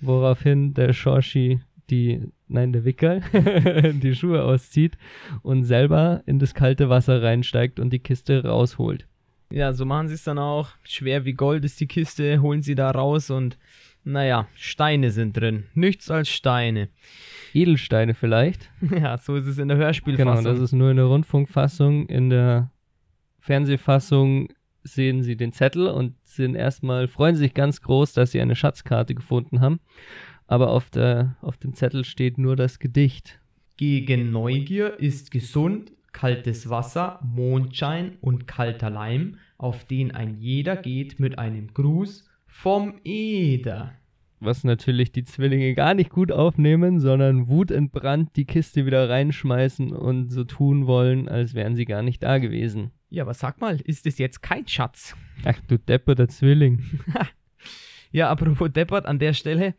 Woraufhin 0.00 0.74
der 0.74 0.92
Shorschi 0.92 1.60
die, 1.90 2.20
nein, 2.48 2.72
der 2.72 2.84
Wickel, 2.84 3.22
die 4.02 4.14
Schuhe 4.14 4.42
auszieht 4.42 4.96
und 5.42 5.64
selber 5.64 6.22
in 6.26 6.38
das 6.38 6.54
kalte 6.54 6.88
Wasser 6.88 7.22
reinsteigt 7.22 7.80
und 7.80 7.90
die 7.90 7.98
Kiste 7.98 8.44
rausholt. 8.44 9.06
Ja, 9.50 9.72
so 9.72 9.84
machen 9.84 10.08
sie 10.08 10.14
es 10.14 10.24
dann 10.24 10.38
auch. 10.38 10.70
Schwer 10.82 11.24
wie 11.24 11.34
Gold 11.34 11.64
ist 11.64 11.80
die 11.80 11.86
Kiste, 11.86 12.42
holen 12.42 12.62
sie 12.62 12.74
da 12.74 12.90
raus 12.90 13.30
und 13.30 13.58
naja, 14.02 14.46
Steine 14.54 15.10
sind 15.10 15.36
drin. 15.36 15.64
Nichts 15.74 16.10
als 16.10 16.28
Steine. 16.28 16.88
Edelsteine 17.52 18.14
vielleicht. 18.14 18.70
Ja, 19.00 19.18
so 19.18 19.34
ist 19.34 19.46
es 19.46 19.58
in 19.58 19.68
der 19.68 19.76
Hörspielfassung. 19.76 20.44
Genau, 20.44 20.48
das 20.48 20.60
ist 20.60 20.72
nur 20.72 20.90
in 20.90 20.96
der 20.96 21.06
Rundfunkfassung. 21.06 22.06
In 22.06 22.30
der 22.30 22.70
Fernsehfassung 23.40 24.48
sehen 24.84 25.22
sie 25.22 25.36
den 25.36 25.52
Zettel 25.52 25.88
und 25.88 26.14
sind 26.22 26.54
erstmal, 26.54 27.08
freuen 27.08 27.34
sich 27.34 27.52
ganz 27.54 27.82
groß, 27.82 28.12
dass 28.12 28.30
sie 28.30 28.40
eine 28.40 28.54
Schatzkarte 28.54 29.14
gefunden 29.16 29.60
haben 29.60 29.80
aber 30.46 30.70
auf, 30.70 30.90
der, 30.90 31.36
auf 31.40 31.56
dem 31.56 31.74
Zettel 31.74 32.04
steht 32.04 32.38
nur 32.38 32.56
das 32.56 32.78
Gedicht. 32.78 33.40
Gegen 33.76 34.30
Neugier 34.30 34.98
ist 34.98 35.30
gesund 35.30 35.92
kaltes 36.16 36.70
Wasser, 36.70 37.20
Mondschein 37.22 38.16
und 38.22 38.46
kalter 38.46 38.88
Leim, 38.88 39.36
auf 39.58 39.84
den 39.84 40.12
ein 40.12 40.38
jeder 40.38 40.74
geht 40.76 41.20
mit 41.20 41.38
einem 41.38 41.74
Gruß 41.74 42.26
vom 42.46 42.94
Eder. 43.04 43.92
Was 44.40 44.64
natürlich 44.64 45.12
die 45.12 45.24
Zwillinge 45.24 45.74
gar 45.74 45.92
nicht 45.92 46.08
gut 46.10 46.32
aufnehmen, 46.32 47.00
sondern 47.00 47.48
wutentbrannt 47.48 48.30
die 48.36 48.46
Kiste 48.46 48.86
wieder 48.86 49.10
reinschmeißen 49.10 49.92
und 49.92 50.30
so 50.30 50.44
tun 50.44 50.86
wollen, 50.86 51.28
als 51.28 51.52
wären 51.52 51.76
sie 51.76 51.84
gar 51.84 52.02
nicht 52.02 52.22
da 52.22 52.38
gewesen. 52.38 52.92
Ja, 53.10 53.24
aber 53.24 53.34
sag 53.34 53.60
mal, 53.60 53.78
ist 53.80 54.06
es 54.06 54.16
jetzt 54.16 54.42
kein 54.42 54.66
Schatz? 54.66 55.14
Ach 55.44 55.60
du 55.68 55.78
Depper, 55.78 56.14
der 56.14 56.28
Zwilling. 56.28 56.82
ja, 58.10 58.30
apropos 58.30 58.72
Deppert 58.72 59.04
an 59.04 59.18
der 59.18 59.34
Stelle. 59.34 59.74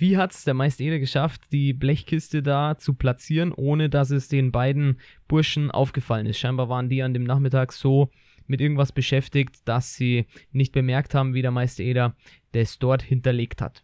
Wie 0.00 0.16
hat 0.16 0.32
es 0.32 0.44
der 0.44 0.54
Meister 0.54 0.84
Eder 0.84 1.00
geschafft, 1.00 1.50
die 1.50 1.72
Blechkiste 1.72 2.40
da 2.40 2.78
zu 2.78 2.94
platzieren, 2.94 3.52
ohne 3.52 3.90
dass 3.90 4.10
es 4.12 4.28
den 4.28 4.52
beiden 4.52 5.00
Burschen 5.26 5.72
aufgefallen 5.72 6.26
ist? 6.26 6.38
Scheinbar 6.38 6.68
waren 6.68 6.88
die 6.88 7.02
an 7.02 7.14
dem 7.14 7.24
Nachmittag 7.24 7.72
so 7.72 8.08
mit 8.46 8.60
irgendwas 8.60 8.92
beschäftigt, 8.92 9.56
dass 9.66 9.96
sie 9.96 10.26
nicht 10.52 10.72
bemerkt 10.72 11.16
haben, 11.16 11.34
wie 11.34 11.42
der 11.42 11.50
Meister 11.50 11.82
Eder 11.82 12.14
das 12.52 12.78
dort 12.78 13.02
hinterlegt 13.02 13.60
hat. 13.60 13.82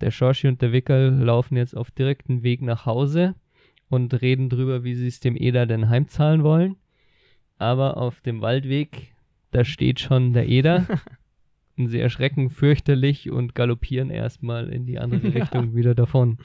Der 0.00 0.12
Schorschi 0.12 0.46
und 0.46 0.62
der 0.62 0.70
Wickel 0.70 1.10
laufen 1.10 1.56
jetzt 1.56 1.76
auf 1.76 1.90
direkten 1.90 2.44
Weg 2.44 2.62
nach 2.62 2.86
Hause 2.86 3.34
und 3.88 4.20
reden 4.22 4.48
drüber, 4.48 4.84
wie 4.84 4.94
sie 4.94 5.08
es 5.08 5.18
dem 5.18 5.36
Eder 5.36 5.66
denn 5.66 5.88
heimzahlen 5.88 6.44
wollen. 6.44 6.76
Aber 7.58 7.96
auf 7.96 8.20
dem 8.20 8.40
Waldweg, 8.40 9.14
da 9.50 9.64
steht 9.64 9.98
schon 9.98 10.32
der 10.32 10.48
Eder 10.48 10.86
sie 11.76 12.00
erschrecken 12.00 12.50
fürchterlich 12.50 13.30
und 13.30 13.54
galoppieren 13.54 14.10
erstmal 14.10 14.68
in 14.68 14.86
die 14.86 14.98
andere 14.98 15.34
Richtung 15.34 15.74
wieder 15.74 15.94
davon. 15.94 16.38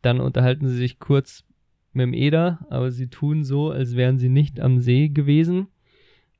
Dann 0.00 0.20
unterhalten 0.20 0.68
sie 0.68 0.76
sich 0.76 0.98
kurz 0.98 1.44
mit 1.92 2.04
dem 2.04 2.14
Eder, 2.14 2.66
aber 2.70 2.90
sie 2.90 3.08
tun 3.08 3.44
so, 3.44 3.70
als 3.70 3.96
wären 3.96 4.18
sie 4.18 4.30
nicht 4.30 4.60
am 4.60 4.80
See 4.80 5.08
gewesen. 5.08 5.68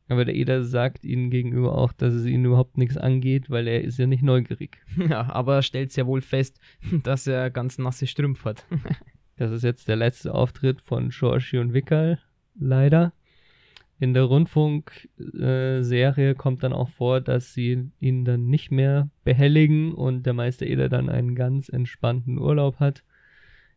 Aber 0.08 0.24
der 0.24 0.34
Eder 0.34 0.64
sagt 0.64 1.04
ihnen 1.04 1.30
gegenüber 1.30 1.76
auch, 1.76 1.92
dass 1.92 2.12
es 2.12 2.26
ihnen 2.26 2.44
überhaupt 2.44 2.76
nichts 2.76 2.96
angeht, 2.96 3.50
weil 3.50 3.66
er 3.66 3.82
ist 3.82 3.98
ja 3.98 4.06
nicht 4.06 4.22
neugierig. 4.22 4.78
Ja, 5.08 5.32
aber 5.32 5.56
er 5.56 5.62
stellt 5.62 5.94
ja 5.96 6.06
wohl 6.06 6.20
fest, 6.20 6.60
dass 7.02 7.26
er 7.26 7.50
ganz 7.50 7.78
nasse 7.78 8.06
Strümpfe 8.06 8.50
hat. 8.50 8.66
das 9.36 9.52
ist 9.52 9.62
jetzt 9.62 9.88
der 9.88 9.96
letzte 9.96 10.34
Auftritt 10.34 10.80
von 10.80 11.12
Shoshi 11.12 11.58
und 11.58 11.72
Wickel, 11.72 12.18
leider. 12.58 13.12
In 14.02 14.12
der 14.14 14.24
Rundfunkserie 14.24 16.34
kommt 16.34 16.64
dann 16.64 16.72
auch 16.72 16.88
vor, 16.88 17.20
dass 17.20 17.54
sie 17.54 17.88
ihn 18.00 18.24
dann 18.24 18.48
nicht 18.48 18.72
mehr 18.72 19.08
behelligen 19.22 19.94
und 19.94 20.26
der 20.26 20.32
Meister 20.32 20.66
Eder 20.66 20.88
dann 20.88 21.08
einen 21.08 21.36
ganz 21.36 21.68
entspannten 21.68 22.36
Urlaub 22.36 22.80
hat. 22.80 23.04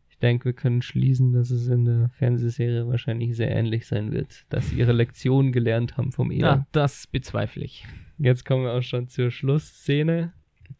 Ich 0.08 0.18
denke, 0.18 0.46
wir 0.46 0.52
können 0.52 0.82
schließen, 0.82 1.32
dass 1.32 1.50
es 1.50 1.68
in 1.68 1.84
der 1.84 2.08
Fernsehserie 2.08 2.88
wahrscheinlich 2.88 3.36
sehr 3.36 3.52
ähnlich 3.52 3.86
sein 3.86 4.10
wird, 4.10 4.46
dass 4.48 4.70
sie 4.70 4.80
ihre 4.80 4.90
Lektion 4.90 5.52
gelernt 5.52 5.96
haben 5.96 6.10
vom 6.10 6.32
Eder. 6.32 6.48
Ja, 6.48 6.66
das 6.72 7.06
bezweifle 7.06 7.62
ich. 7.62 7.86
Jetzt 8.18 8.44
kommen 8.44 8.64
wir 8.64 8.72
auch 8.72 8.82
schon 8.82 9.06
zur 9.06 9.30
Schlussszene. 9.30 10.32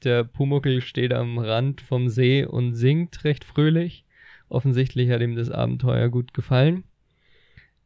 Der 0.03 0.25
Pumuckel 0.25 0.81
steht 0.81 1.13
am 1.13 1.39
Rand 1.39 1.83
vom 1.83 2.09
See 2.09 2.45
und 2.45 2.75
singt 2.75 3.23
recht 3.23 3.45
fröhlich. 3.45 4.07
Offensichtlich 4.49 5.09
hat 5.11 5.21
ihm 5.21 5.37
das 5.37 5.53
Abenteuer 5.53 6.09
gut 6.09 6.35
gefallen. 6.35 6.83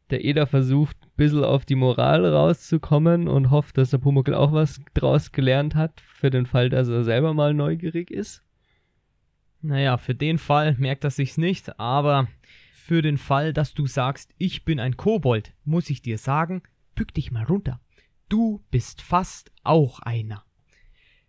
Der 0.09 0.25
Eder 0.25 0.45
versucht 0.45 0.90
bisschen 1.15 1.43
auf 1.43 1.65
die 1.65 1.75
Moral 1.75 2.25
rauszukommen 2.25 3.27
und 3.27 3.51
hofft, 3.51 3.77
dass 3.77 3.91
der 3.91 3.97
Pumuckl 3.97 4.33
auch 4.33 4.53
was 4.53 4.81
draus 4.93 5.31
gelernt 5.31 5.75
hat, 5.75 6.01
für 6.01 6.29
den 6.29 6.45
Fall, 6.45 6.69
dass 6.69 6.87
er 6.87 7.03
selber 7.03 7.33
mal 7.33 7.53
neugierig 7.53 8.11
ist. 8.11 8.43
Naja, 9.61 9.97
für 9.97 10.15
den 10.15 10.37
Fall 10.37 10.75
merkt 10.79 11.03
er 11.03 11.11
sich's 11.11 11.37
nicht, 11.37 11.79
aber 11.79 12.27
für 12.73 13.01
den 13.01 13.17
Fall, 13.17 13.53
dass 13.53 13.73
du 13.73 13.85
sagst, 13.85 14.33
ich 14.37 14.65
bin 14.65 14.79
ein 14.79 14.97
Kobold, 14.97 15.53
muss 15.63 15.89
ich 15.89 16.01
dir 16.01 16.17
sagen, 16.17 16.63
bück 16.95 17.13
dich 17.13 17.31
mal 17.31 17.43
runter. 17.43 17.79
Du 18.27 18.63
bist 18.71 19.01
fast 19.01 19.51
auch 19.63 19.99
einer. 19.99 20.43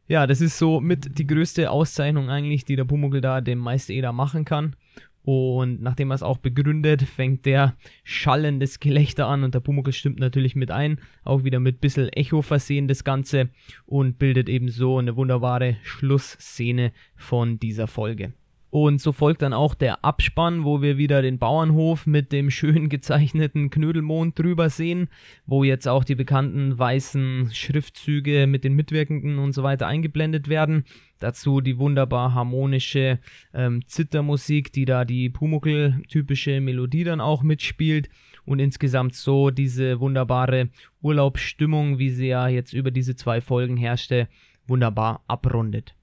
Ja, 0.06 0.26
das 0.26 0.40
ist 0.40 0.58
so 0.58 0.80
mit 0.80 1.18
die 1.18 1.26
größte 1.26 1.70
Auszeichnung 1.70 2.30
eigentlich, 2.30 2.64
die 2.64 2.76
der 2.76 2.84
Pumuckl 2.84 3.20
da 3.20 3.40
dem 3.40 3.58
Meister 3.58 3.92
Eder 3.92 4.12
machen 4.12 4.44
kann. 4.44 4.76
Und 5.22 5.80
nachdem 5.80 6.10
er 6.10 6.16
es 6.16 6.22
auch 6.22 6.38
begründet, 6.38 7.02
fängt 7.02 7.46
der 7.46 7.76
schallendes 8.02 8.80
Gelächter 8.80 9.28
an 9.28 9.44
und 9.44 9.54
der 9.54 9.60
Pumuckl 9.60 9.92
stimmt 9.92 10.18
natürlich 10.18 10.56
mit 10.56 10.70
ein, 10.70 11.00
auch 11.22 11.44
wieder 11.44 11.60
mit 11.60 11.80
bisschen 11.80 12.08
Echo 12.08 12.42
versehen 12.42 12.88
das 12.88 13.04
Ganze 13.04 13.50
und 13.86 14.18
bildet 14.18 14.48
eben 14.48 14.68
so 14.68 14.98
eine 14.98 15.14
wunderbare 15.16 15.76
Schlussszene 15.82 16.92
von 17.14 17.60
dieser 17.60 17.86
Folge. 17.86 18.32
Und 18.72 19.02
so 19.02 19.12
folgt 19.12 19.42
dann 19.42 19.52
auch 19.52 19.74
der 19.74 20.02
Abspann, 20.02 20.64
wo 20.64 20.80
wir 20.80 20.96
wieder 20.96 21.20
den 21.20 21.38
Bauernhof 21.38 22.06
mit 22.06 22.32
dem 22.32 22.48
schön 22.48 22.88
gezeichneten 22.88 23.68
Knödelmond 23.68 24.38
drüber 24.38 24.70
sehen, 24.70 25.10
wo 25.44 25.62
jetzt 25.62 25.86
auch 25.86 26.04
die 26.04 26.14
bekannten 26.14 26.78
weißen 26.78 27.50
Schriftzüge 27.52 28.46
mit 28.46 28.64
den 28.64 28.72
Mitwirkenden 28.72 29.38
und 29.38 29.52
so 29.52 29.62
weiter 29.62 29.88
eingeblendet 29.88 30.48
werden. 30.48 30.84
Dazu 31.18 31.60
die 31.60 31.76
wunderbar 31.76 32.32
harmonische 32.32 33.18
ähm, 33.52 33.86
Zittermusik, 33.86 34.72
die 34.72 34.86
da 34.86 35.04
die 35.04 35.28
Pumuckl-typische 35.28 36.62
Melodie 36.62 37.04
dann 37.04 37.20
auch 37.20 37.42
mitspielt 37.42 38.08
und 38.46 38.58
insgesamt 38.58 39.14
so 39.14 39.50
diese 39.50 40.00
wunderbare 40.00 40.70
Urlaubsstimmung, 41.02 41.98
wie 41.98 42.08
sie 42.08 42.28
ja 42.28 42.48
jetzt 42.48 42.72
über 42.72 42.90
diese 42.90 43.16
zwei 43.16 43.42
Folgen 43.42 43.76
herrschte, 43.76 44.28
wunderbar 44.66 45.24
abrundet. 45.28 45.94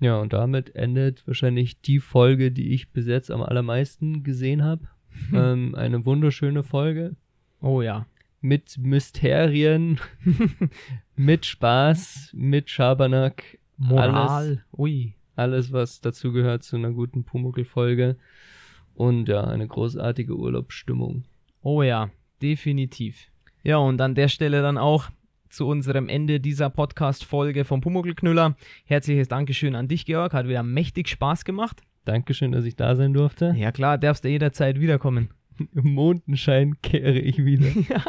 Ja, 0.00 0.18
und 0.18 0.32
damit 0.32 0.74
endet 0.74 1.26
wahrscheinlich 1.26 1.80
die 1.80 2.00
Folge, 2.00 2.50
die 2.50 2.74
ich 2.74 2.90
bis 2.90 3.06
jetzt 3.06 3.30
am 3.30 3.42
allermeisten 3.42 4.22
gesehen 4.22 4.62
habe. 4.64 4.88
ähm, 5.32 5.74
eine 5.74 6.04
wunderschöne 6.04 6.62
Folge. 6.62 7.16
Oh 7.60 7.82
ja. 7.82 8.06
Mit 8.40 8.76
Mysterien, 8.78 9.98
mit 11.16 11.46
Spaß, 11.46 12.32
mit 12.34 12.68
Schabernack. 12.68 13.58
Moral. 13.76 14.14
Alles, 14.14 14.58
Ui. 14.76 15.14
Alles, 15.36 15.72
was 15.72 16.00
dazu 16.00 16.32
gehört 16.32 16.62
zu 16.62 16.76
einer 16.76 16.90
guten 16.90 17.24
Pumuckl-Folge. 17.24 18.16
Und 18.94 19.28
ja, 19.28 19.44
eine 19.44 19.66
großartige 19.66 20.36
Urlaubsstimmung. 20.36 21.24
Oh 21.62 21.82
ja, 21.82 22.10
definitiv. 22.42 23.28
Ja, 23.62 23.78
und 23.78 24.00
an 24.00 24.14
der 24.14 24.28
Stelle 24.28 24.62
dann 24.62 24.78
auch 24.78 25.08
zu 25.54 25.66
unserem 25.66 26.08
Ende 26.08 26.40
dieser 26.40 26.68
Podcast-Folge 26.68 27.64
vom 27.64 27.80
Pumuckl-Knüller. 27.80 28.56
Herzliches 28.84 29.28
Dankeschön 29.28 29.74
an 29.74 29.88
dich, 29.88 30.04
Georg. 30.04 30.32
Hat 30.34 30.48
wieder 30.48 30.62
mächtig 30.62 31.08
Spaß 31.08 31.44
gemacht. 31.44 31.82
Dankeschön, 32.04 32.52
dass 32.52 32.64
ich 32.64 32.76
da 32.76 32.96
sein 32.96 33.14
durfte. 33.14 33.54
Ja 33.56 33.72
klar, 33.72 33.96
darfst 33.96 34.24
du 34.24 34.28
jederzeit 34.28 34.80
wiederkommen. 34.80 35.30
Im 35.74 35.94
Mondenschein 35.94 36.80
kehre 36.82 37.18
ich 37.18 37.44
wieder. 37.44 37.68
ja, 37.88 38.04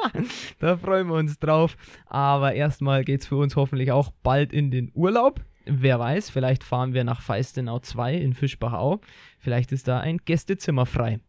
da 0.60 0.78
freuen 0.78 1.08
wir 1.08 1.16
uns 1.16 1.40
drauf. 1.40 1.78
Aber 2.08 2.54
erstmal 2.54 3.04
geht 3.04 3.22
es 3.22 3.28
für 3.28 3.38
uns 3.38 3.56
hoffentlich 3.56 3.92
auch 3.92 4.12
bald 4.24 4.52
in 4.52 4.72
den 4.72 4.92
Urlaub. 4.94 5.40
Wer 5.66 6.00
weiß, 6.00 6.30
vielleicht 6.30 6.64
fahren 6.64 6.94
wir 6.94 7.04
nach 7.04 7.22
Feistenau 7.22 7.80
2 7.80 8.16
in 8.16 8.34
Fischbachau. 8.34 9.02
Vielleicht 9.40 9.72
ist 9.72 9.88
da 9.88 10.00
ein 10.00 10.18
Gästezimmer 10.18 10.86
frei. 10.86 11.20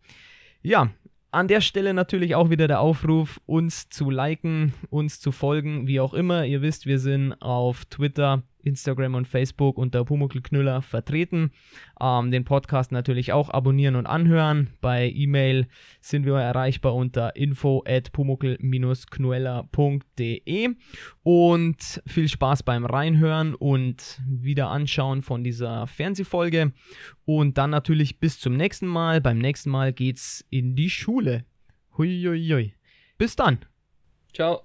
Ja, 0.62 0.90
an 1.36 1.48
der 1.48 1.60
Stelle 1.60 1.92
natürlich 1.92 2.34
auch 2.34 2.48
wieder 2.48 2.66
der 2.66 2.80
Aufruf, 2.80 3.42
uns 3.44 3.90
zu 3.90 4.08
liken, 4.08 4.72
uns 4.88 5.20
zu 5.20 5.32
folgen, 5.32 5.86
wie 5.86 6.00
auch 6.00 6.14
immer. 6.14 6.46
Ihr 6.46 6.62
wisst, 6.62 6.86
wir 6.86 6.98
sind 6.98 7.34
auf 7.42 7.84
Twitter, 7.84 8.42
Instagram 8.66 9.14
und 9.14 9.28
Facebook 9.28 9.78
unter 9.78 10.04
Pumuckl 10.04 10.42
vertreten. 10.82 11.52
Ähm, 12.00 12.30
den 12.30 12.44
Podcast 12.44 12.92
natürlich 12.92 13.32
auch 13.32 13.50
abonnieren 13.50 13.96
und 13.96 14.06
anhören. 14.06 14.68
Bei 14.80 15.08
E-Mail 15.08 15.66
sind 16.00 16.24
wir 16.26 16.34
erreichbar 16.34 16.94
unter 16.94 17.34
info 17.36 17.82
at 17.86 18.12
pumuckl-knueller.de 18.12 20.74
und 21.22 22.02
viel 22.06 22.28
Spaß 22.28 22.64
beim 22.64 22.84
Reinhören 22.84 23.54
und 23.54 24.20
wieder 24.26 24.68
anschauen 24.68 25.22
von 25.22 25.42
dieser 25.44 25.86
Fernsehfolge. 25.86 26.72
Und 27.24 27.56
dann 27.58 27.70
natürlich 27.70 28.20
bis 28.20 28.38
zum 28.38 28.56
nächsten 28.56 28.86
Mal. 28.86 29.20
Beim 29.20 29.38
nächsten 29.38 29.70
Mal 29.70 29.92
geht's 29.92 30.44
in 30.50 30.76
die 30.76 30.90
Schule. 30.90 31.44
Huiuiui. 31.96 32.74
Bis 33.18 33.36
dann. 33.36 33.60
Ciao. 34.32 34.62